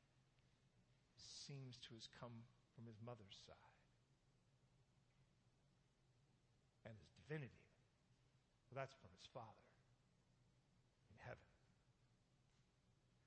seems 1.17 1.81
to 1.89 1.97
have 1.97 2.05
come 2.21 2.37
from 2.77 2.85
his 2.85 3.01
mother's 3.01 3.37
side. 3.49 3.73
And 6.85 6.93
his 6.93 7.09
divinity, 7.17 7.65
well, 8.69 8.85
that's 8.85 8.93
from 9.01 9.09
his 9.17 9.25
father 9.33 9.65
in 11.09 11.17
heaven. 11.25 11.49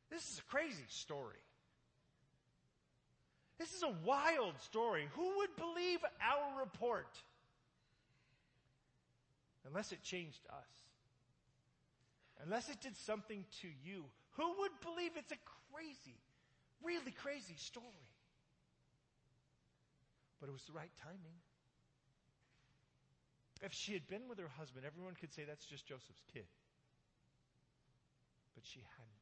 This 0.08 0.22
is 0.30 0.38
a 0.38 0.46
crazy 0.46 0.86
story. 0.86 1.42
This 3.58 3.74
is 3.74 3.82
a 3.82 3.94
wild 4.06 4.54
story. 4.62 5.08
Who 5.16 5.38
would 5.38 5.56
believe 5.56 5.98
our 6.22 6.60
report? 6.60 7.10
Unless 9.66 9.90
it 9.90 10.02
changed 10.02 10.46
us. 10.48 10.70
Unless 12.44 12.68
it 12.68 12.80
did 12.80 12.96
something 12.96 13.44
to 13.62 13.68
you. 13.82 14.04
Who 14.36 14.46
would 14.60 14.72
believe 14.82 15.12
it's 15.16 15.32
a 15.32 15.40
crazy, 15.76 16.16
really 16.82 17.12
crazy 17.12 17.56
story? 17.56 18.08
But 20.40 20.48
it 20.48 20.52
was 20.52 20.64
the 20.64 20.72
right 20.72 20.90
timing. 21.02 21.36
If 23.62 23.72
she 23.72 23.92
had 23.92 24.06
been 24.08 24.28
with 24.28 24.38
her 24.38 24.50
husband, 24.58 24.84
everyone 24.86 25.14
could 25.18 25.32
say 25.32 25.42
that's 25.46 25.64
just 25.64 25.86
Joseph's 25.86 26.24
kid. 26.32 26.44
But 28.54 28.64
she 28.64 28.80
hadn't. 28.80 29.12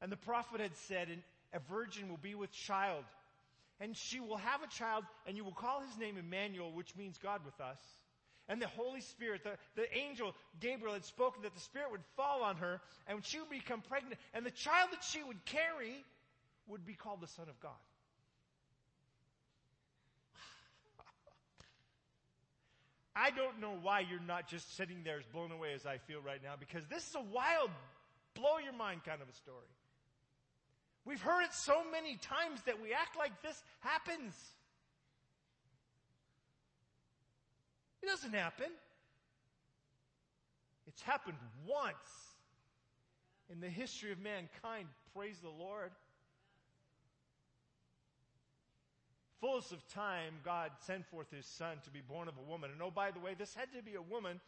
And 0.00 0.12
the 0.12 0.16
prophet 0.16 0.60
had 0.60 0.76
said, 0.76 1.08
a 1.52 1.58
virgin 1.58 2.08
will 2.08 2.18
be 2.18 2.34
with 2.34 2.52
child, 2.52 3.04
and 3.80 3.96
she 3.96 4.20
will 4.20 4.36
have 4.36 4.62
a 4.62 4.68
child, 4.68 5.04
and 5.26 5.36
you 5.36 5.44
will 5.44 5.52
call 5.52 5.80
his 5.80 5.98
name 5.98 6.16
Emmanuel, 6.16 6.72
which 6.72 6.94
means 6.96 7.18
God 7.18 7.40
with 7.44 7.60
us. 7.60 7.78
And 8.48 8.62
the 8.62 8.68
Holy 8.68 9.02
Spirit, 9.02 9.44
the, 9.44 9.58
the 9.76 9.94
angel 9.96 10.34
Gabriel 10.58 10.94
had 10.94 11.04
spoken 11.04 11.42
that 11.42 11.54
the 11.54 11.60
Spirit 11.60 11.90
would 11.90 12.04
fall 12.16 12.42
on 12.42 12.56
her 12.56 12.80
and 13.06 13.22
she 13.24 13.38
would 13.38 13.50
become 13.50 13.82
pregnant 13.82 14.16
and 14.32 14.46
the 14.46 14.50
child 14.50 14.88
that 14.92 15.04
she 15.04 15.22
would 15.22 15.44
carry 15.44 16.04
would 16.66 16.86
be 16.86 16.94
called 16.94 17.20
the 17.20 17.26
Son 17.26 17.46
of 17.48 17.60
God. 17.60 17.72
I 23.16 23.30
don't 23.30 23.60
know 23.60 23.76
why 23.82 24.00
you're 24.00 24.18
not 24.20 24.48
just 24.48 24.76
sitting 24.76 25.02
there 25.04 25.18
as 25.18 25.26
blown 25.26 25.52
away 25.52 25.74
as 25.74 25.84
I 25.84 25.98
feel 25.98 26.22
right 26.22 26.42
now 26.42 26.54
because 26.58 26.86
this 26.86 27.06
is 27.06 27.14
a 27.16 27.20
wild, 27.20 27.70
blow 28.34 28.56
your 28.64 28.72
mind 28.72 29.04
kind 29.04 29.20
of 29.20 29.28
a 29.28 29.34
story. 29.34 29.68
We've 31.04 31.20
heard 31.20 31.42
it 31.42 31.52
so 31.52 31.82
many 31.90 32.16
times 32.16 32.60
that 32.66 32.80
we 32.82 32.92
act 32.92 33.16
like 33.18 33.42
this 33.42 33.62
happens. 33.80 34.34
It 38.02 38.06
doesn't 38.06 38.34
happen. 38.34 38.68
It's 40.86 41.02
happened 41.02 41.38
once 41.66 41.96
in 43.50 43.60
the 43.60 43.68
history 43.68 44.12
of 44.12 44.18
mankind. 44.18 44.88
Praise 45.14 45.38
the 45.40 45.50
Lord. 45.50 45.90
Fullest 49.40 49.72
of 49.72 49.86
time, 49.88 50.34
God 50.44 50.72
sent 50.80 51.06
forth 51.06 51.30
his 51.30 51.46
son 51.46 51.76
to 51.84 51.90
be 51.90 52.00
born 52.00 52.26
of 52.26 52.34
a 52.36 52.50
woman. 52.50 52.70
And 52.72 52.82
oh, 52.82 52.90
by 52.90 53.10
the 53.10 53.20
way, 53.20 53.34
this 53.38 53.54
had 53.54 53.72
to 53.74 53.82
be 53.82 53.94
a 53.94 54.02
woman 54.02 54.40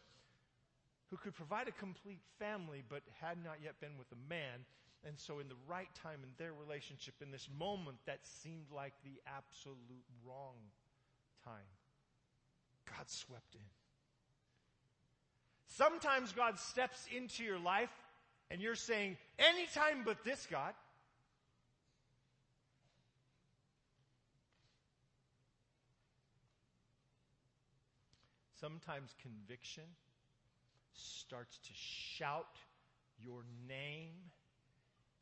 who 1.09 1.17
could 1.17 1.33
provide 1.33 1.67
a 1.67 1.71
complete 1.71 2.21
family, 2.39 2.83
but 2.89 3.01
had 3.21 3.37
not 3.43 3.57
yet 3.63 3.79
been 3.79 3.97
with 3.97 4.11
a 4.11 4.29
man. 4.29 4.65
And 5.05 5.17
so, 5.17 5.39
in 5.39 5.47
the 5.47 5.55
right 5.67 5.89
time 5.95 6.19
in 6.23 6.29
their 6.37 6.53
relationship, 6.53 7.15
in 7.21 7.31
this 7.31 7.47
moment 7.57 7.97
that 8.05 8.19
seemed 8.23 8.67
like 8.73 8.93
the 9.03 9.19
absolute 9.25 10.05
wrong 10.25 10.55
time, 11.43 11.67
God 12.97 13.09
swept 13.09 13.55
in. 13.55 13.61
Sometimes 15.67 16.31
God 16.33 16.59
steps 16.59 17.07
into 17.15 17.43
your 17.43 17.59
life 17.59 17.89
and 18.49 18.61
you're 18.61 18.75
saying, 18.75 19.17
anytime 19.39 20.03
but 20.03 20.23
this, 20.23 20.47
God. 20.51 20.73
Sometimes 28.59 29.15
conviction 29.21 29.83
starts 30.93 31.57
to 31.57 31.69
shout 31.73 32.57
your 33.17 33.43
name 33.67 34.13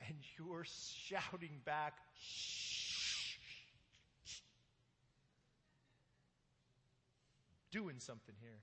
and 0.08 0.18
you're 0.38 0.66
shouting 1.08 1.62
back, 1.64 1.94
shh. 2.20 2.89
doing 7.72 7.96
something 8.00 8.36
here. 8.42 8.60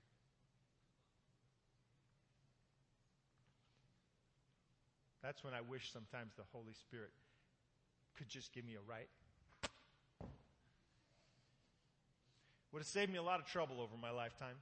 That's 5.21 5.43
when 5.43 5.53
I 5.53 5.61
wish 5.61 5.91
sometimes 5.91 6.33
the 6.37 6.43
Holy 6.53 6.73
Spirit 6.73 7.11
could 8.17 8.29
just 8.29 8.53
give 8.53 8.65
me 8.65 8.75
a 8.75 8.89
right. 8.89 9.09
Would 12.71 12.79
have 12.79 12.87
saved 12.87 13.11
me 13.11 13.17
a 13.17 13.23
lot 13.23 13.39
of 13.39 13.45
trouble 13.45 13.81
over 13.81 13.95
my 14.01 14.11
lifetime. 14.11 14.55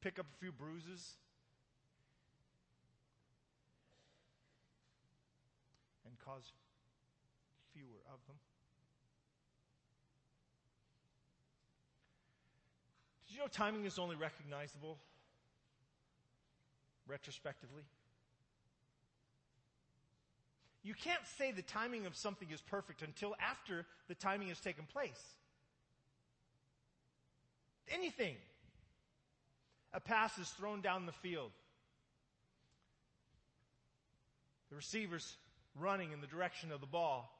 Pick 0.00 0.18
up 0.18 0.26
a 0.34 0.38
few 0.38 0.52
bruises. 0.52 1.14
And 6.04 6.18
cause 6.24 6.52
fewer 7.72 8.02
of 8.12 8.18
them. 8.26 8.36
You 13.36 13.42
know 13.42 13.48
timing 13.48 13.84
is 13.84 13.98
only 13.98 14.16
recognizable 14.16 14.96
retrospectively? 17.06 17.82
You 20.82 20.94
can't 20.94 21.20
say 21.36 21.52
the 21.52 21.62
timing 21.62 22.06
of 22.06 22.16
something 22.16 22.48
is 22.50 22.62
perfect 22.62 23.02
until 23.02 23.34
after 23.40 23.84
the 24.08 24.14
timing 24.14 24.48
has 24.48 24.58
taken 24.60 24.84
place. 24.84 25.20
Anything. 27.90 28.36
A 29.92 30.00
pass 30.00 30.38
is 30.38 30.48
thrown 30.50 30.80
down 30.80 31.04
the 31.04 31.12
field. 31.12 31.50
The 34.70 34.76
receiver's 34.76 35.36
running 35.78 36.12
in 36.12 36.20
the 36.20 36.26
direction 36.26 36.72
of 36.72 36.80
the 36.80 36.86
ball. 36.86 37.30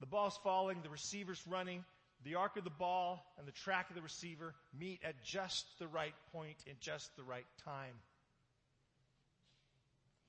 The 0.00 0.06
ball's 0.06 0.38
falling, 0.42 0.78
the 0.82 0.88
receiver's 0.88 1.42
running. 1.46 1.84
The 2.24 2.36
arc 2.36 2.56
of 2.56 2.64
the 2.64 2.70
ball 2.70 3.24
and 3.38 3.46
the 3.48 3.52
track 3.52 3.90
of 3.90 3.96
the 3.96 4.02
receiver 4.02 4.54
meet 4.78 5.00
at 5.04 5.22
just 5.24 5.66
the 5.78 5.88
right 5.88 6.14
point 6.32 6.56
in 6.66 6.74
just 6.80 7.14
the 7.16 7.24
right 7.24 7.46
time 7.64 7.94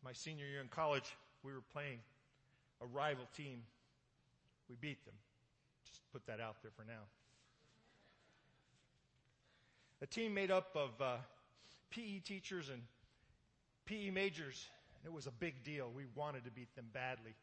my 0.04 0.14
senior 0.14 0.46
year 0.46 0.62
in 0.62 0.68
college, 0.68 1.16
we 1.44 1.54
were 1.54 1.64
playing 1.72 2.00
a 2.82 2.86
rival 2.86 3.26
team. 3.38 3.62
We 4.70 4.76
beat 4.80 5.04
them. 5.06 5.14
Just 5.86 6.02
put 6.12 6.26
that 6.28 6.42
out 6.42 6.58
there 6.62 6.72
for 6.76 6.84
now. 6.84 7.04
A 10.02 10.06
team 10.06 10.34
made 10.34 10.52
up 10.52 10.76
of 10.76 10.90
uh, 11.02 11.16
PE 11.92 12.20
teachers 12.20 12.70
and 12.70 12.82
PE 13.86 14.10
majors. 14.10 14.68
It 15.06 15.14
was 15.14 15.28
a 15.28 15.32
big 15.32 15.64
deal. 15.64 15.90
We 15.96 16.04
wanted 16.16 16.44
to 16.46 16.52
beat 16.52 16.76
them 16.76 16.88
badly. 16.94 17.34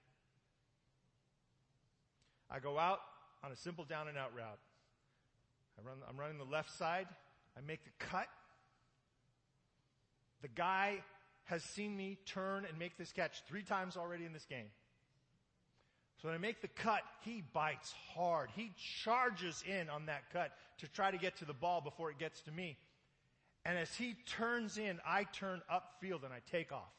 I 2.51 2.59
go 2.59 2.79
out 2.79 3.01
on 3.43 3.53
a 3.53 3.57
simple 3.57 3.85
down 3.85 4.09
and 4.09 4.19
out 4.19 4.35
route. 4.35 4.59
I 5.79 5.87
run, 5.87 5.97
I'm 6.09 6.19
running 6.19 6.39
the 6.39 6.45
left 6.45 6.77
side. 6.77 7.07
I 7.57 7.61
make 7.67 7.85
the 7.85 7.91
cut. 7.99 8.27
The 10.43 10.49
guy 10.49 11.03
has 11.45 11.63
seen 11.63 11.97
me 11.97 12.19
turn 12.27 12.65
and 12.65 12.79
make 12.79 12.97
this 12.97 13.13
catch 13.13 13.43
three 13.49 13.63
times 13.63 13.97
already 13.97 14.25
in 14.25 14.33
this 14.33 14.45
game. 14.45 14.67
So 16.21 16.29
when 16.29 16.35
I 16.35 16.39
make 16.39 16.61
the 16.61 16.69
cut, 16.69 17.01
he 17.23 17.43
bites 17.53 17.95
hard. 18.15 18.51
He 18.55 18.73
charges 19.03 19.65
in 19.67 19.89
on 19.89 20.07
that 20.07 20.31
cut 20.33 20.53
to 20.79 20.89
try 20.89 21.11
to 21.11 21.17
get 21.17 21.37
to 21.39 21.47
the 21.47 21.55
ball 21.55 21.81
before 21.81 22.11
it 22.11 22.19
gets 22.19 22.43
to 22.43 22.53
me. 22.53 22.77
And 23.65 23.79
as 23.79 23.95
he 23.95 24.17
turns 24.27 24.77
in, 24.77 25.01
I 25.07 25.25
turn 25.25 25.63
upfield 25.73 26.25
and 26.25 26.33
I 26.33 26.41
take 26.51 26.73
off. 26.73 26.93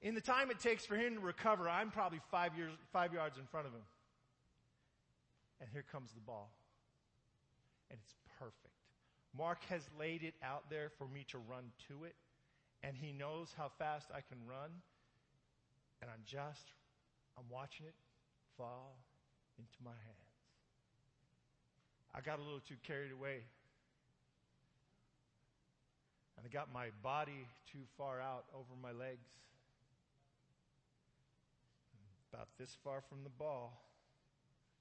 In 0.00 0.14
the 0.14 0.20
time 0.20 0.50
it 0.50 0.60
takes 0.60 0.86
for 0.86 0.96
him 0.96 1.14
to 1.14 1.20
recover, 1.20 1.68
I'm 1.68 1.90
probably 1.90 2.20
five, 2.30 2.56
years, 2.56 2.72
five 2.92 3.12
yards 3.12 3.36
in 3.36 3.46
front 3.46 3.66
of 3.66 3.72
him. 3.72 3.82
And 5.60 5.68
here 5.72 5.84
comes 5.90 6.12
the 6.12 6.20
ball. 6.20 6.50
And 7.90 7.98
it's 8.02 8.14
perfect. 8.38 8.74
Mark 9.36 9.58
has 9.68 9.82
laid 9.98 10.22
it 10.22 10.34
out 10.42 10.70
there 10.70 10.90
for 10.98 11.06
me 11.06 11.24
to 11.30 11.38
run 11.38 11.64
to 11.88 12.04
it 12.04 12.14
and 12.82 12.96
he 12.96 13.12
knows 13.12 13.48
how 13.56 13.70
fast 13.78 14.08
I 14.14 14.20
can 14.20 14.38
run. 14.46 14.70
And 16.00 16.10
I'm 16.10 16.22
just, 16.24 16.72
I'm 17.36 17.44
watching 17.50 17.86
it 17.86 17.94
fall 18.56 18.96
into 19.58 19.76
my 19.84 19.90
hands. 19.90 20.28
I 22.14 22.20
got 22.20 22.38
a 22.38 22.42
little 22.42 22.60
too 22.60 22.78
carried 22.86 23.12
away. 23.12 23.42
And 26.36 26.46
I 26.46 26.48
got 26.48 26.72
my 26.72 26.88
body 27.02 27.46
too 27.72 27.82
far 27.96 28.20
out 28.20 28.44
over 28.54 28.78
my 28.80 28.92
legs. 28.92 29.26
About 32.32 32.48
this 32.58 32.76
far 32.84 33.02
from 33.08 33.24
the 33.24 33.30
ball, 33.30 33.82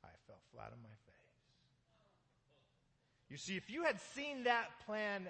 I 0.08 0.16
fell 0.26 0.40
flat 0.54 0.72
on 0.72 0.82
my 0.82 0.90
face. 0.90 1.18
You 3.30 3.38
see, 3.38 3.58
if 3.58 3.70
you 3.70 3.84
had 3.84 4.00
seen 4.16 4.46
that 4.46 4.68
plan 4.86 5.28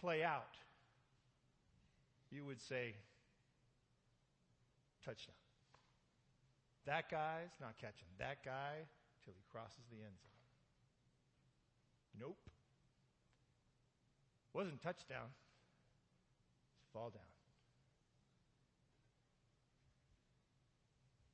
play 0.00 0.22
out, 0.22 0.56
you 2.30 2.44
would 2.44 2.60
say, 2.60 2.94
touchdown. 5.04 5.34
That 6.84 7.10
guy's 7.10 7.50
not 7.60 7.78
catching 7.80 8.08
that 8.18 8.44
guy 8.44 8.86
till 9.24 9.34
he 9.34 9.42
crosses 9.50 9.84
the 9.90 9.96
end 9.96 10.14
zone. 10.20 10.36
Nope. 12.20 12.38
Wasn't 14.52 14.80
touchdown. 14.82 15.28
It's 16.80 16.88
fall 16.92 17.10
down. 17.10 17.22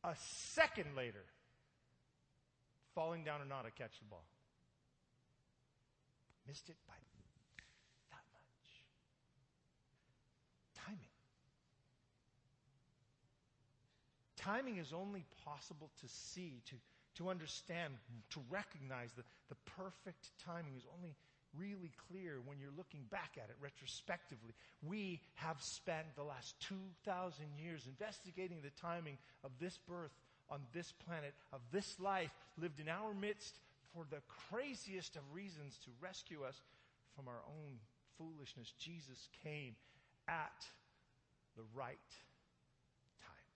A 0.05 0.17
second 0.17 0.97
later, 0.97 1.25
falling 2.95 3.25
down 3.25 3.41
or 3.41 3.45
not, 3.45 3.67
I 3.67 3.71
catch 3.71 3.99
the 3.99 4.07
ball. 4.07 4.25
Missed 6.47 6.69
it 6.69 6.77
by 6.87 6.95
that 8.11 8.25
much. 8.33 8.83
Timing. 10.75 11.13
Timing 14.37 14.79
is 14.79 14.93
only 14.93 15.25
possible 15.45 15.91
to 16.01 16.09
see, 16.09 16.63
to, 16.67 16.75
to 17.17 17.31
understand, 17.31 17.95
to 18.31 18.41
recognize 18.51 19.13
the, 19.13 19.23
the 19.49 19.57
perfect 19.67 20.31
timing 20.45 20.75
is 20.77 20.85
only 20.99 21.15
really 21.59 21.93
clear 22.09 22.41
when 22.45 22.59
you're 22.59 22.73
looking 22.77 23.05
back 23.11 23.37
at 23.37 23.51
it 23.51 23.57
retrospectively. 23.61 24.55
We 24.83 25.21
have 25.35 25.61
spent 25.61 26.07
the 26.17 26.23
last 26.23 26.55
2,000 26.61 27.45
years 27.59 27.87
investigating 27.87 28.59
the 28.63 28.71
timing 28.81 29.19
of 29.45 29.51
this 29.61 29.79
birth 29.87 30.13
on 30.53 30.61
this 30.75 30.93
planet, 31.07 31.33
of 31.53 31.61
this 31.73 31.99
life 31.99 32.31
lived 32.61 32.79
in 32.79 32.89
our 32.89 33.15
midst 33.15 33.57
for 33.95 34.05
the 34.11 34.21
craziest 34.51 35.17
of 35.17 35.23
reasons 35.33 35.79
to 35.85 35.91
rescue 36.01 36.45
us 36.47 36.61
from 37.17 37.27
our 37.27 37.41
own 37.49 37.81
foolishness. 38.19 38.75
Jesus 38.79 39.29
came 39.43 39.75
at 40.29 40.67
the 41.57 41.63
right 41.75 41.97
time. 43.21 43.49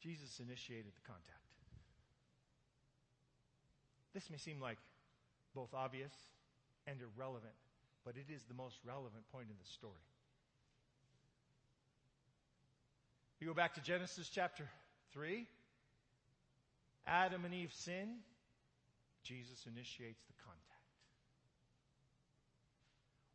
Jesus 0.00 0.40
initiated 0.40 0.92
the 0.94 1.06
contact. 1.06 1.30
This 4.14 4.30
may 4.30 4.38
seem 4.38 4.60
like 4.60 4.78
both 5.54 5.74
obvious 5.74 6.12
and 6.86 6.98
irrelevant, 7.00 7.54
but 8.04 8.14
it 8.16 8.32
is 8.32 8.42
the 8.48 8.54
most 8.54 8.78
relevant 8.84 9.30
point 9.30 9.46
in 9.50 9.56
the 9.62 9.70
story. 9.70 10.02
You 13.46 13.52
go 13.52 13.62
back 13.62 13.74
to 13.74 13.80
Genesis 13.80 14.28
chapter 14.28 14.68
3. 15.12 15.46
Adam 17.06 17.44
and 17.44 17.54
Eve 17.54 17.72
sin. 17.72 18.16
Jesus 19.22 19.68
initiates 19.72 20.24
the 20.26 20.32
contact. 20.44 20.64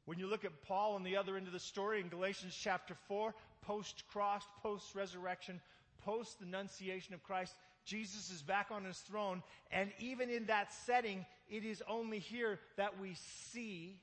When 0.04 0.20
you 0.20 0.28
look 0.28 0.44
at 0.44 0.64
Paul 0.68 0.96
on 0.96 1.04
the 1.04 1.16
other 1.16 1.38
end 1.38 1.48
of 1.48 1.54
the 1.54 1.62
story 1.62 2.02
in 2.02 2.10
Galatians 2.10 2.54
chapter 2.62 2.94
4, 3.08 3.34
post 3.62 4.04
cross, 4.12 4.44
post 4.62 4.94
resurrection, 4.96 5.62
post 6.04 6.40
the 6.42 6.46
Annunciation 6.46 7.14
of 7.14 7.24
Christ, 7.24 7.56
Jesus 7.86 8.30
is 8.32 8.42
back 8.42 8.68
on 8.70 8.84
his 8.84 8.98
throne. 8.98 9.42
And 9.72 9.94
even 9.98 10.30
in 10.30 10.48
that 10.48 10.74
setting, 10.74 11.26
it 11.50 11.64
is 11.64 11.82
only 11.88 12.20
here 12.20 12.60
that 12.76 13.00
we 13.00 13.16
see 13.54 14.02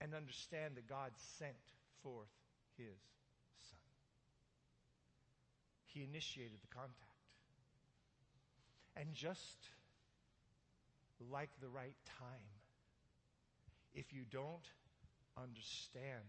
and 0.00 0.14
understand 0.14 0.74
that 0.74 0.88
God 0.88 1.12
sent 1.38 1.54
forth 2.02 2.26
his. 2.76 2.98
He 5.92 6.02
initiated 6.02 6.58
the 6.62 6.74
contact. 6.74 6.96
And 8.96 9.14
just 9.14 9.56
like 11.30 11.50
the 11.60 11.68
right 11.68 11.96
time, 12.18 12.50
if 13.94 14.12
you 14.12 14.22
don't 14.30 14.66
understand 15.36 16.24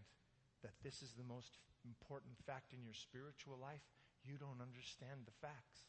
that 0.64 0.72
this 0.84 1.02
is 1.02 1.12
the 1.18 1.24
most 1.24 1.58
important 1.86 2.34
fact 2.46 2.74
in 2.74 2.84
your 2.84 2.94
spiritual 2.94 3.58
life, 3.62 3.82
you 4.26 4.38
don't 4.38 4.62
understand 4.62 5.20
the 5.26 5.32
facts. 5.42 5.80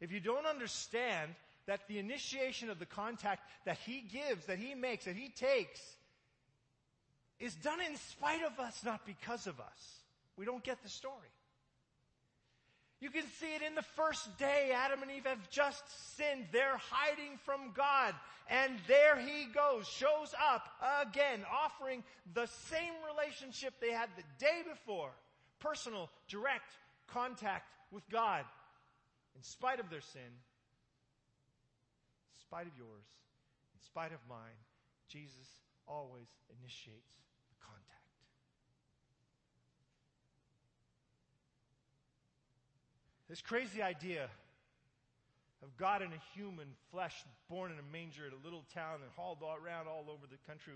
If 0.00 0.12
you 0.12 0.20
don't 0.20 0.46
understand 0.46 1.34
that 1.66 1.86
the 1.88 1.98
initiation 1.98 2.70
of 2.70 2.78
the 2.78 2.86
contact 2.86 3.42
that 3.64 3.78
he 3.78 4.00
gives, 4.00 4.46
that 4.46 4.58
he 4.58 4.74
makes, 4.74 5.04
that 5.04 5.14
he 5.14 5.28
takes, 5.28 5.80
is 7.38 7.54
done 7.54 7.80
in 7.80 7.96
spite 7.96 8.42
of 8.42 8.58
us, 8.58 8.82
not 8.84 9.06
because 9.06 9.46
of 9.46 9.60
us, 9.60 10.00
we 10.36 10.44
don't 10.44 10.64
get 10.64 10.82
the 10.82 10.88
story. 10.88 11.14
You 13.00 13.08
can 13.08 13.24
see 13.40 13.54
it 13.54 13.62
in 13.62 13.74
the 13.74 13.82
first 13.82 14.36
day. 14.38 14.72
Adam 14.74 15.02
and 15.02 15.10
Eve 15.10 15.24
have 15.24 15.50
just 15.50 15.82
sinned. 16.16 16.48
They're 16.52 16.76
hiding 16.76 17.38
from 17.44 17.72
God. 17.74 18.14
And 18.50 18.72
there 18.86 19.18
he 19.18 19.46
goes, 19.54 19.88
shows 19.88 20.34
up 20.52 20.68
again, 21.00 21.40
offering 21.50 22.04
the 22.34 22.46
same 22.46 22.92
relationship 23.08 23.72
they 23.80 23.92
had 23.92 24.10
the 24.16 24.24
day 24.38 24.62
before. 24.68 25.10
Personal, 25.60 26.10
direct 26.28 26.72
contact 27.06 27.70
with 27.90 28.06
God. 28.10 28.44
In 29.36 29.42
spite 29.42 29.80
of 29.80 29.88
their 29.88 30.00
sin, 30.00 30.20
in 30.20 32.40
spite 32.40 32.66
of 32.66 32.72
yours, 32.76 33.06
in 33.74 33.80
spite 33.82 34.12
of 34.12 34.18
mine, 34.28 34.58
Jesus 35.08 35.48
always 35.86 36.26
initiates 36.60 37.14
the 37.48 37.56
contact. 37.64 38.00
This 43.30 43.40
crazy 43.40 43.80
idea 43.80 44.26
of 45.62 45.76
God 45.76 46.02
in 46.02 46.10
a 46.10 46.20
human 46.34 46.66
flesh, 46.90 47.14
born 47.48 47.70
in 47.70 47.78
a 47.78 47.92
manger 47.92 48.26
in 48.26 48.32
a 48.32 48.44
little 48.44 48.64
town 48.74 49.06
and 49.06 49.10
hauled 49.14 49.38
all 49.40 49.54
around 49.54 49.86
all 49.86 50.10
over 50.10 50.26
the 50.26 50.36
country, 50.50 50.74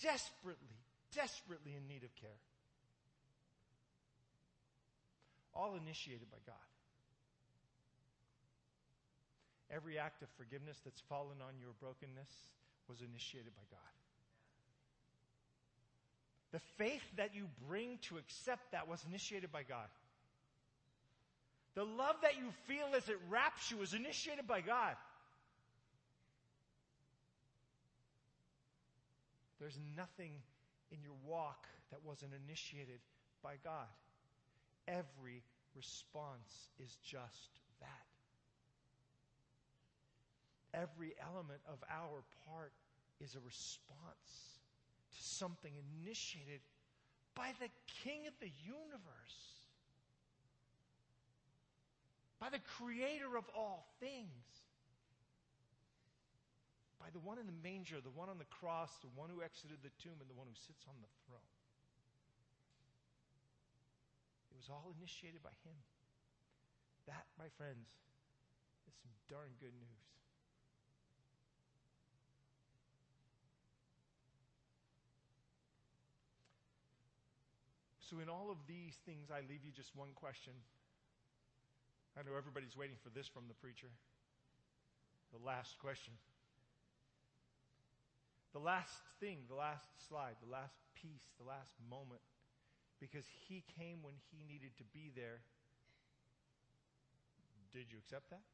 desperately, 0.00 0.78
desperately 1.12 1.74
in 1.74 1.88
need 1.88 2.04
of 2.04 2.14
care. 2.14 2.38
All 5.52 5.74
initiated 5.74 6.30
by 6.30 6.38
God. 6.46 6.54
Every 9.68 9.98
act 9.98 10.22
of 10.22 10.28
forgiveness 10.38 10.78
that's 10.84 11.00
fallen 11.08 11.42
on 11.42 11.58
your 11.58 11.74
brokenness 11.80 12.30
was 12.88 13.00
initiated 13.00 13.50
by 13.56 13.66
God. 13.68 13.92
The 16.52 16.60
faith 16.78 17.02
that 17.16 17.34
you 17.34 17.48
bring 17.66 17.98
to 18.02 18.18
accept 18.18 18.70
that 18.70 18.86
was 18.86 19.04
initiated 19.08 19.50
by 19.50 19.64
God. 19.64 19.88
The 21.74 21.84
love 21.84 22.16
that 22.22 22.36
you 22.36 22.50
feel 22.66 22.94
as 22.96 23.08
it 23.08 23.18
wraps 23.30 23.70
you 23.70 23.80
is 23.80 23.94
initiated 23.94 24.46
by 24.46 24.60
God. 24.60 24.94
There's 29.58 29.78
nothing 29.96 30.32
in 30.90 30.98
your 31.02 31.14
walk 31.26 31.66
that 31.90 32.04
wasn't 32.04 32.32
initiated 32.46 33.00
by 33.42 33.54
God. 33.64 33.86
Every 34.88 35.42
response 35.74 36.68
is 36.78 36.96
just 37.04 37.60
that. 37.80 37.88
Every 40.74 41.14
element 41.22 41.60
of 41.68 41.78
our 41.88 42.22
part 42.48 42.72
is 43.20 43.34
a 43.34 43.40
response 43.46 44.58
to 45.16 45.22
something 45.22 45.72
initiated 46.02 46.60
by 47.34 47.52
the 47.60 47.68
King 48.02 48.26
of 48.26 48.34
the 48.40 48.50
universe 48.64 49.61
by 52.42 52.50
the 52.50 52.58
creator 52.74 53.38
of 53.38 53.46
all 53.54 53.86
things, 54.02 54.42
by 56.98 57.06
the 57.14 57.22
one 57.22 57.38
in 57.38 57.46
the 57.46 57.54
manger, 57.62 58.02
the 58.02 58.10
one 58.10 58.26
on 58.26 58.34
the 58.42 58.50
cross, 58.50 58.90
the 58.98 59.14
one 59.14 59.30
who 59.30 59.46
exited 59.46 59.78
the 59.86 59.94
tomb, 60.02 60.18
and 60.18 60.26
the 60.26 60.34
one 60.34 60.50
who 60.50 60.58
sits 60.58 60.82
on 60.90 60.98
the 60.98 61.12
throne. 61.22 61.54
It 64.50 64.58
was 64.58 64.66
all 64.74 64.90
initiated 64.98 65.38
by 65.38 65.54
him. 65.62 65.78
That, 67.06 67.30
my 67.38 67.46
friends, 67.54 67.86
is 68.90 68.94
some 68.98 69.14
darn 69.30 69.54
good 69.62 69.78
news. 69.78 70.02
So, 78.10 78.18
in 78.18 78.26
all 78.26 78.50
of 78.50 78.58
these 78.66 78.98
things, 79.06 79.30
I 79.30 79.46
leave 79.46 79.62
you 79.62 79.70
just 79.70 79.94
one 79.94 80.10
question 80.18 80.58
I 82.18 82.22
know 82.22 82.36
everybody's 82.36 82.76
waiting 82.76 82.96
for 83.02 83.08
this 83.10 83.26
from 83.26 83.48
the 83.48 83.54
preacher. 83.54 83.88
The 85.32 85.40
last 85.44 85.78
question. 85.78 86.12
The 88.52 88.60
last 88.60 89.00
thing, 89.18 89.38
the 89.48 89.54
last 89.54 89.86
slide, 90.08 90.36
the 90.44 90.52
last 90.52 90.76
piece, 90.94 91.24
the 91.40 91.48
last 91.48 91.72
moment. 91.88 92.20
Because 93.00 93.24
he 93.48 93.64
came 93.78 94.02
when 94.02 94.14
he 94.30 94.44
needed 94.44 94.76
to 94.76 94.84
be 94.92 95.10
there. 95.16 95.40
Did 97.72 97.90
you 97.90 97.96
accept 97.98 98.28
that? 98.30 98.44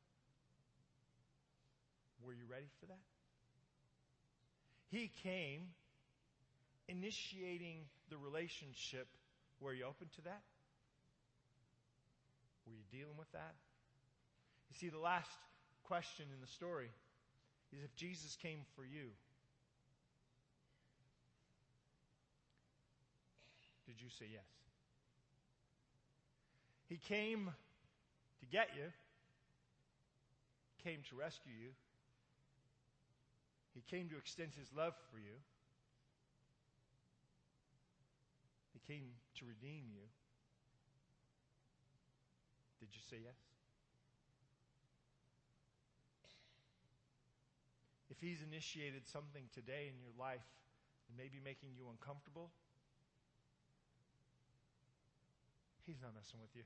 Were 2.22 2.32
you 2.32 2.46
ready 2.48 2.70
for 2.80 2.86
that? 2.86 3.02
He 4.90 5.10
came 5.22 5.74
initiating 6.88 7.84
the 8.08 8.16
relationship. 8.16 9.08
Were 9.60 9.74
you 9.74 9.84
open 9.84 10.08
to 10.16 10.22
that? 10.22 10.42
Were 12.68 12.74
you 12.76 13.00
dealing 13.00 13.16
with 13.16 13.32
that? 13.32 13.54
You 14.68 14.76
see, 14.76 14.88
the 14.90 14.98
last 14.98 15.30
question 15.84 16.26
in 16.34 16.40
the 16.42 16.46
story 16.46 16.90
is 17.72 17.82
if 17.82 17.94
Jesus 17.96 18.36
came 18.36 18.60
for 18.76 18.84
you, 18.84 19.08
did 23.86 23.96
you 23.98 24.10
say 24.10 24.26
yes? 24.30 24.44
He 26.88 26.96
came 26.96 27.50
to 28.40 28.46
get 28.46 28.68
you, 28.76 28.92
came 30.84 31.00
to 31.08 31.16
rescue 31.16 31.52
you, 31.52 31.70
he 33.74 33.80
came 33.88 34.10
to 34.10 34.16
extend 34.16 34.50
his 34.58 34.68
love 34.76 34.92
for 35.10 35.18
you, 35.18 35.36
he 38.74 38.92
came 38.92 39.04
to 39.38 39.46
redeem 39.46 39.84
you. 39.90 40.04
Did 42.80 42.88
you 42.94 43.02
say 43.10 43.18
yes? 43.24 43.36
If 48.10 48.20
He's 48.20 48.42
initiated 48.42 49.06
something 49.06 49.44
today 49.54 49.90
in 49.90 49.98
your 50.00 50.10
life 50.18 50.46
and 51.08 51.16
maybe 51.16 51.38
making 51.42 51.70
you 51.76 51.86
uncomfortable, 51.90 52.50
He's 55.86 56.02
not 56.02 56.14
messing 56.14 56.40
with 56.40 56.50
you. 56.54 56.64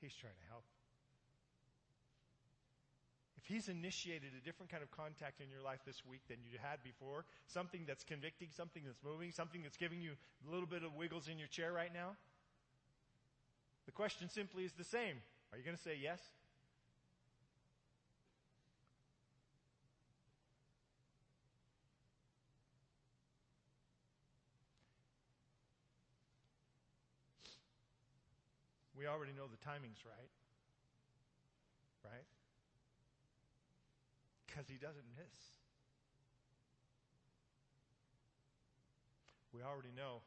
He's 0.00 0.14
trying 0.14 0.38
to 0.40 0.48
help. 0.48 0.64
If 3.36 3.46
He's 3.46 3.68
initiated 3.68 4.30
a 4.38 4.44
different 4.44 4.70
kind 4.70 4.82
of 4.82 4.90
contact 4.90 5.40
in 5.40 5.50
your 5.50 5.60
life 5.60 5.80
this 5.84 6.06
week 6.06 6.22
than 6.28 6.38
you 6.44 6.58
had 6.62 6.82
before, 6.82 7.24
something 7.46 7.84
that's 7.86 8.04
convicting, 8.04 8.48
something 8.54 8.82
that's 8.86 9.02
moving, 9.02 9.32
something 9.32 9.62
that's 9.62 9.76
giving 9.76 10.00
you 10.00 10.12
a 10.46 10.50
little 10.50 10.68
bit 10.68 10.84
of 10.84 10.94
wiggles 10.94 11.28
in 11.28 11.38
your 11.38 11.48
chair 11.48 11.72
right 11.72 11.92
now, 11.92 12.16
the 13.86 13.92
question 13.92 14.28
simply 14.28 14.64
is 14.64 14.72
the 14.72 14.84
same. 14.84 15.16
Are 15.52 15.58
you 15.58 15.64
going 15.64 15.76
to 15.76 15.82
say 15.82 15.98
yes? 16.00 16.20
We 28.96 29.06
already 29.06 29.32
know 29.32 29.48
the 29.48 29.56
timing's 29.64 30.04
right. 30.04 30.30
Right? 32.04 32.28
Because 34.46 34.68
he 34.68 34.76
doesn't 34.76 35.08
miss. 35.16 35.40
We 39.54 39.62
already 39.62 39.90
know 39.96 40.20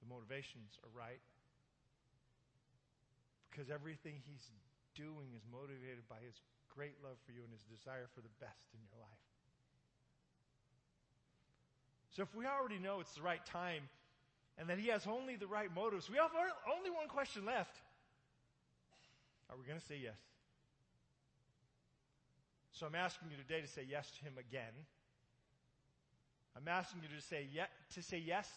the 0.00 0.08
motivations 0.08 0.80
are 0.82 0.90
right 0.98 1.20
because 3.52 3.68
everything 3.68 4.16
he's 4.24 4.48
doing 4.96 5.28
is 5.36 5.44
motivated 5.52 6.08
by 6.08 6.16
his 6.24 6.40
great 6.72 6.96
love 7.04 7.20
for 7.28 7.32
you 7.36 7.44
and 7.44 7.52
his 7.52 7.62
desire 7.68 8.08
for 8.16 8.24
the 8.24 8.32
best 8.40 8.72
in 8.72 8.80
your 8.88 8.96
life. 9.04 9.24
So 12.16 12.22
if 12.22 12.34
we 12.34 12.46
already 12.46 12.78
know 12.80 13.00
it's 13.00 13.12
the 13.14 13.22
right 13.22 13.44
time 13.44 13.88
and 14.56 14.68
that 14.68 14.78
he 14.78 14.88
has 14.88 15.06
only 15.06 15.36
the 15.36 15.46
right 15.46 15.68
motives, 15.74 16.08
we 16.08 16.16
have 16.16 16.32
only 16.64 16.90
one 16.90 17.08
question 17.08 17.44
left. 17.44 17.76
Are 19.50 19.56
we 19.56 19.66
going 19.68 19.78
to 19.78 19.84
say 19.84 20.00
yes? 20.02 20.16
So 22.72 22.86
I'm 22.86 22.94
asking 22.94 23.28
you 23.30 23.36
today 23.36 23.60
to 23.60 23.68
say 23.68 23.84
yes 23.88 24.10
to 24.18 24.24
him 24.24 24.34
again. 24.40 24.72
I'm 26.56 26.68
asking 26.68 27.02
you 27.02 27.14
to 27.14 27.22
say, 27.22 27.46
ye- 27.52 27.72
to 27.94 28.02
say 28.02 28.18
yes 28.18 28.48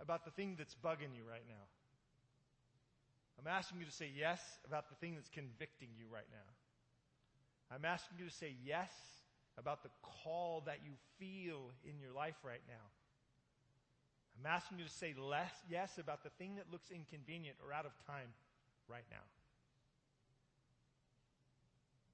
about 0.00 0.24
the 0.24 0.30
thing 0.30 0.54
that's 0.56 0.74
bugging 0.74 1.12
you 1.16 1.24
right 1.28 1.44
now. 1.48 1.64
I'm 3.38 3.46
asking 3.46 3.80
you 3.80 3.86
to 3.86 3.92
say 3.92 4.10
yes 4.16 4.40
about 4.66 4.88
the 4.88 4.94
thing 4.96 5.14
that's 5.14 5.28
convicting 5.28 5.88
you 5.96 6.06
right 6.12 6.28
now. 6.30 7.74
I'm 7.74 7.84
asking 7.84 8.18
you 8.18 8.26
to 8.26 8.34
say 8.34 8.54
yes 8.64 8.90
about 9.58 9.82
the 9.82 9.90
call 10.02 10.62
that 10.66 10.78
you 10.84 10.92
feel 11.18 11.70
in 11.84 11.98
your 12.00 12.12
life 12.12 12.36
right 12.44 12.62
now. 12.68 12.84
I'm 14.38 14.46
asking 14.46 14.78
you 14.78 14.84
to 14.84 14.90
say 14.90 15.14
less, 15.18 15.52
yes 15.68 15.98
about 15.98 16.22
the 16.22 16.30
thing 16.38 16.56
that 16.56 16.70
looks 16.70 16.90
inconvenient 16.90 17.56
or 17.64 17.72
out 17.72 17.86
of 17.86 17.92
time 18.06 18.28
right 18.88 19.04
now. 19.10 19.24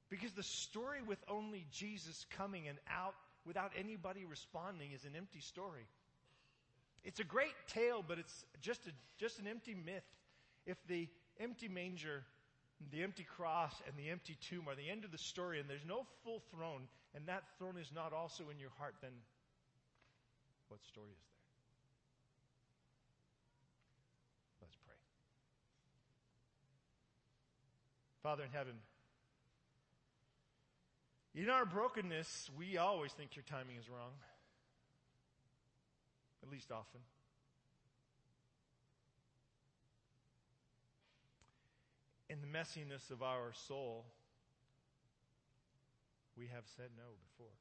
Because 0.08 0.32
the 0.32 0.42
story 0.42 1.00
with 1.06 1.18
only 1.28 1.66
Jesus 1.72 2.26
coming 2.30 2.68
and 2.68 2.78
out 2.88 3.14
without 3.46 3.72
anybody 3.76 4.24
responding 4.24 4.92
is 4.92 5.04
an 5.04 5.12
empty 5.16 5.40
story. 5.40 5.86
It's 7.04 7.18
a 7.18 7.24
great 7.24 7.54
tale, 7.66 8.04
but 8.06 8.18
it's 8.18 8.44
just, 8.60 8.86
a, 8.86 8.90
just 9.18 9.40
an 9.40 9.48
empty 9.48 9.74
myth 9.74 10.04
If 10.66 10.78
the 10.86 11.08
empty 11.40 11.68
manger, 11.68 12.24
the 12.90 13.02
empty 13.02 13.24
cross, 13.24 13.74
and 13.86 13.96
the 13.96 14.10
empty 14.10 14.36
tomb 14.40 14.68
are 14.68 14.74
the 14.74 14.88
end 14.88 15.04
of 15.04 15.12
the 15.12 15.18
story, 15.18 15.60
and 15.60 15.68
there's 15.68 15.86
no 15.86 16.06
full 16.24 16.42
throne, 16.50 16.88
and 17.14 17.26
that 17.26 17.44
throne 17.58 17.76
is 17.78 17.90
not 17.94 18.12
also 18.12 18.44
in 18.50 18.58
your 18.58 18.70
heart, 18.78 18.94
then 19.00 19.12
what 20.68 20.80
story 20.84 21.10
is 21.10 21.18
there? 21.18 21.42
Let's 24.62 24.76
pray. 24.86 24.94
Father 28.22 28.44
in 28.44 28.50
heaven, 28.50 28.74
in 31.34 31.48
our 31.48 31.64
brokenness, 31.64 32.50
we 32.58 32.76
always 32.76 33.12
think 33.12 33.36
your 33.36 33.44
timing 33.44 33.76
is 33.76 33.88
wrong. 33.88 34.12
At 36.42 36.50
least 36.50 36.70
often. 36.70 37.00
In 42.32 42.40
the 42.40 42.46
messiness 42.46 43.10
of 43.10 43.22
our 43.22 43.52
soul, 43.52 44.06
we 46.34 46.46
have 46.46 46.64
said 46.76 46.88
no 46.96 47.02
before. 47.28 47.52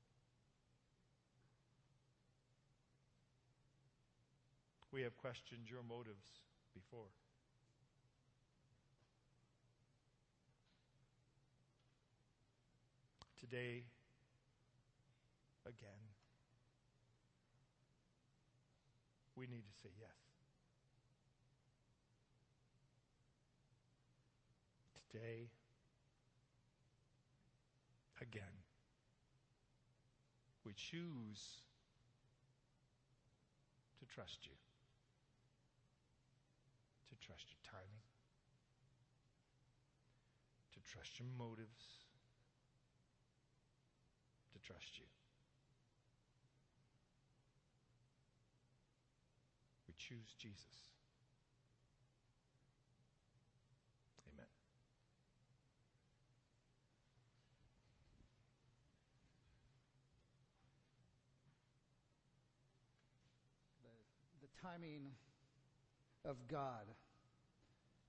We 4.94 5.02
have 5.02 5.18
questioned 5.18 5.70
your 5.70 5.82
motives 5.84 6.26
before. 6.74 7.12
Today, 13.42 13.84
again, 15.66 16.00
we 19.36 19.48
need 19.48 19.66
to 19.66 19.82
say 19.84 19.90
yes. 20.00 20.31
Today, 25.12 25.50
again, 28.22 28.44
we 30.66 30.72
choose 30.74 31.60
to 34.00 34.06
trust 34.06 34.46
you, 34.46 34.54
to 37.10 37.26
trust 37.26 37.46
your 37.50 37.60
timing, 37.72 38.06
to 40.74 40.80
trust 40.90 41.20
your 41.20 41.28
motives, 41.38 42.08
to 44.54 44.60
trust 44.60 44.98
you. 44.98 45.06
We 49.88 49.94
choose 49.98 50.34
Jesus. 50.40 50.88
Amen. 54.32 54.48
The, 63.84 64.48
the 64.48 64.51
timing 64.64 65.12
of 66.26 66.36
God 66.50 66.86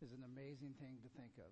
is 0.03 0.13
an 0.13 0.25
amazing 0.25 0.75
thing 0.81 0.97
to 1.03 1.09
think 1.17 1.33
of. 1.39 1.51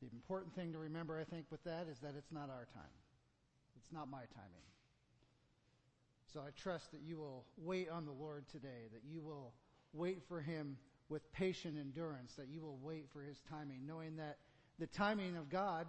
The 0.00 0.08
important 0.12 0.54
thing 0.54 0.72
to 0.72 0.78
remember, 0.78 1.18
I 1.18 1.24
think, 1.24 1.46
with 1.50 1.62
that 1.64 1.86
is 1.88 1.98
that 2.00 2.14
it's 2.16 2.32
not 2.32 2.50
our 2.50 2.66
time. 2.74 2.96
It's 3.76 3.92
not 3.92 4.10
my 4.10 4.24
timing. 4.34 4.66
So 6.32 6.40
I 6.40 6.50
trust 6.60 6.90
that 6.92 7.02
you 7.06 7.18
will 7.18 7.44
wait 7.56 7.88
on 7.88 8.04
the 8.06 8.12
Lord 8.12 8.48
today, 8.50 8.88
that 8.92 9.02
you 9.08 9.22
will 9.22 9.52
wait 9.92 10.22
for 10.26 10.40
Him 10.40 10.76
with 11.08 11.30
patient 11.32 11.76
endurance, 11.78 12.32
that 12.36 12.48
you 12.48 12.62
will 12.62 12.78
wait 12.82 13.06
for 13.12 13.22
His 13.22 13.36
timing, 13.48 13.86
knowing 13.86 14.16
that 14.16 14.38
the 14.78 14.86
timing 14.86 15.36
of 15.36 15.50
God 15.50 15.86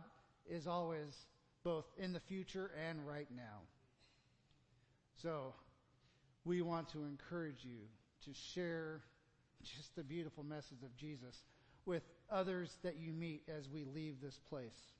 is 0.48 0.68
always 0.68 1.16
both 1.64 1.86
in 1.98 2.14
the 2.14 2.20
future 2.20 2.72
and 2.88 3.08
right 3.08 3.30
now. 3.36 3.62
So 5.24 5.54
we 6.44 6.62
want 6.62 6.90
to 6.90 7.06
encourage 7.06 7.64
you 7.64 7.80
to 8.26 8.38
share 8.54 9.00
just 9.64 9.96
the 9.96 10.04
beautiful 10.04 10.44
message 10.44 10.84
of 10.84 10.94
Jesus 10.98 11.44
with 11.86 12.04
others 12.30 12.78
that 12.84 12.98
you 13.00 13.14
meet 13.14 13.44
as 13.48 13.70
we 13.70 13.86
leave 13.86 14.20
this 14.22 14.38
place. 14.50 14.92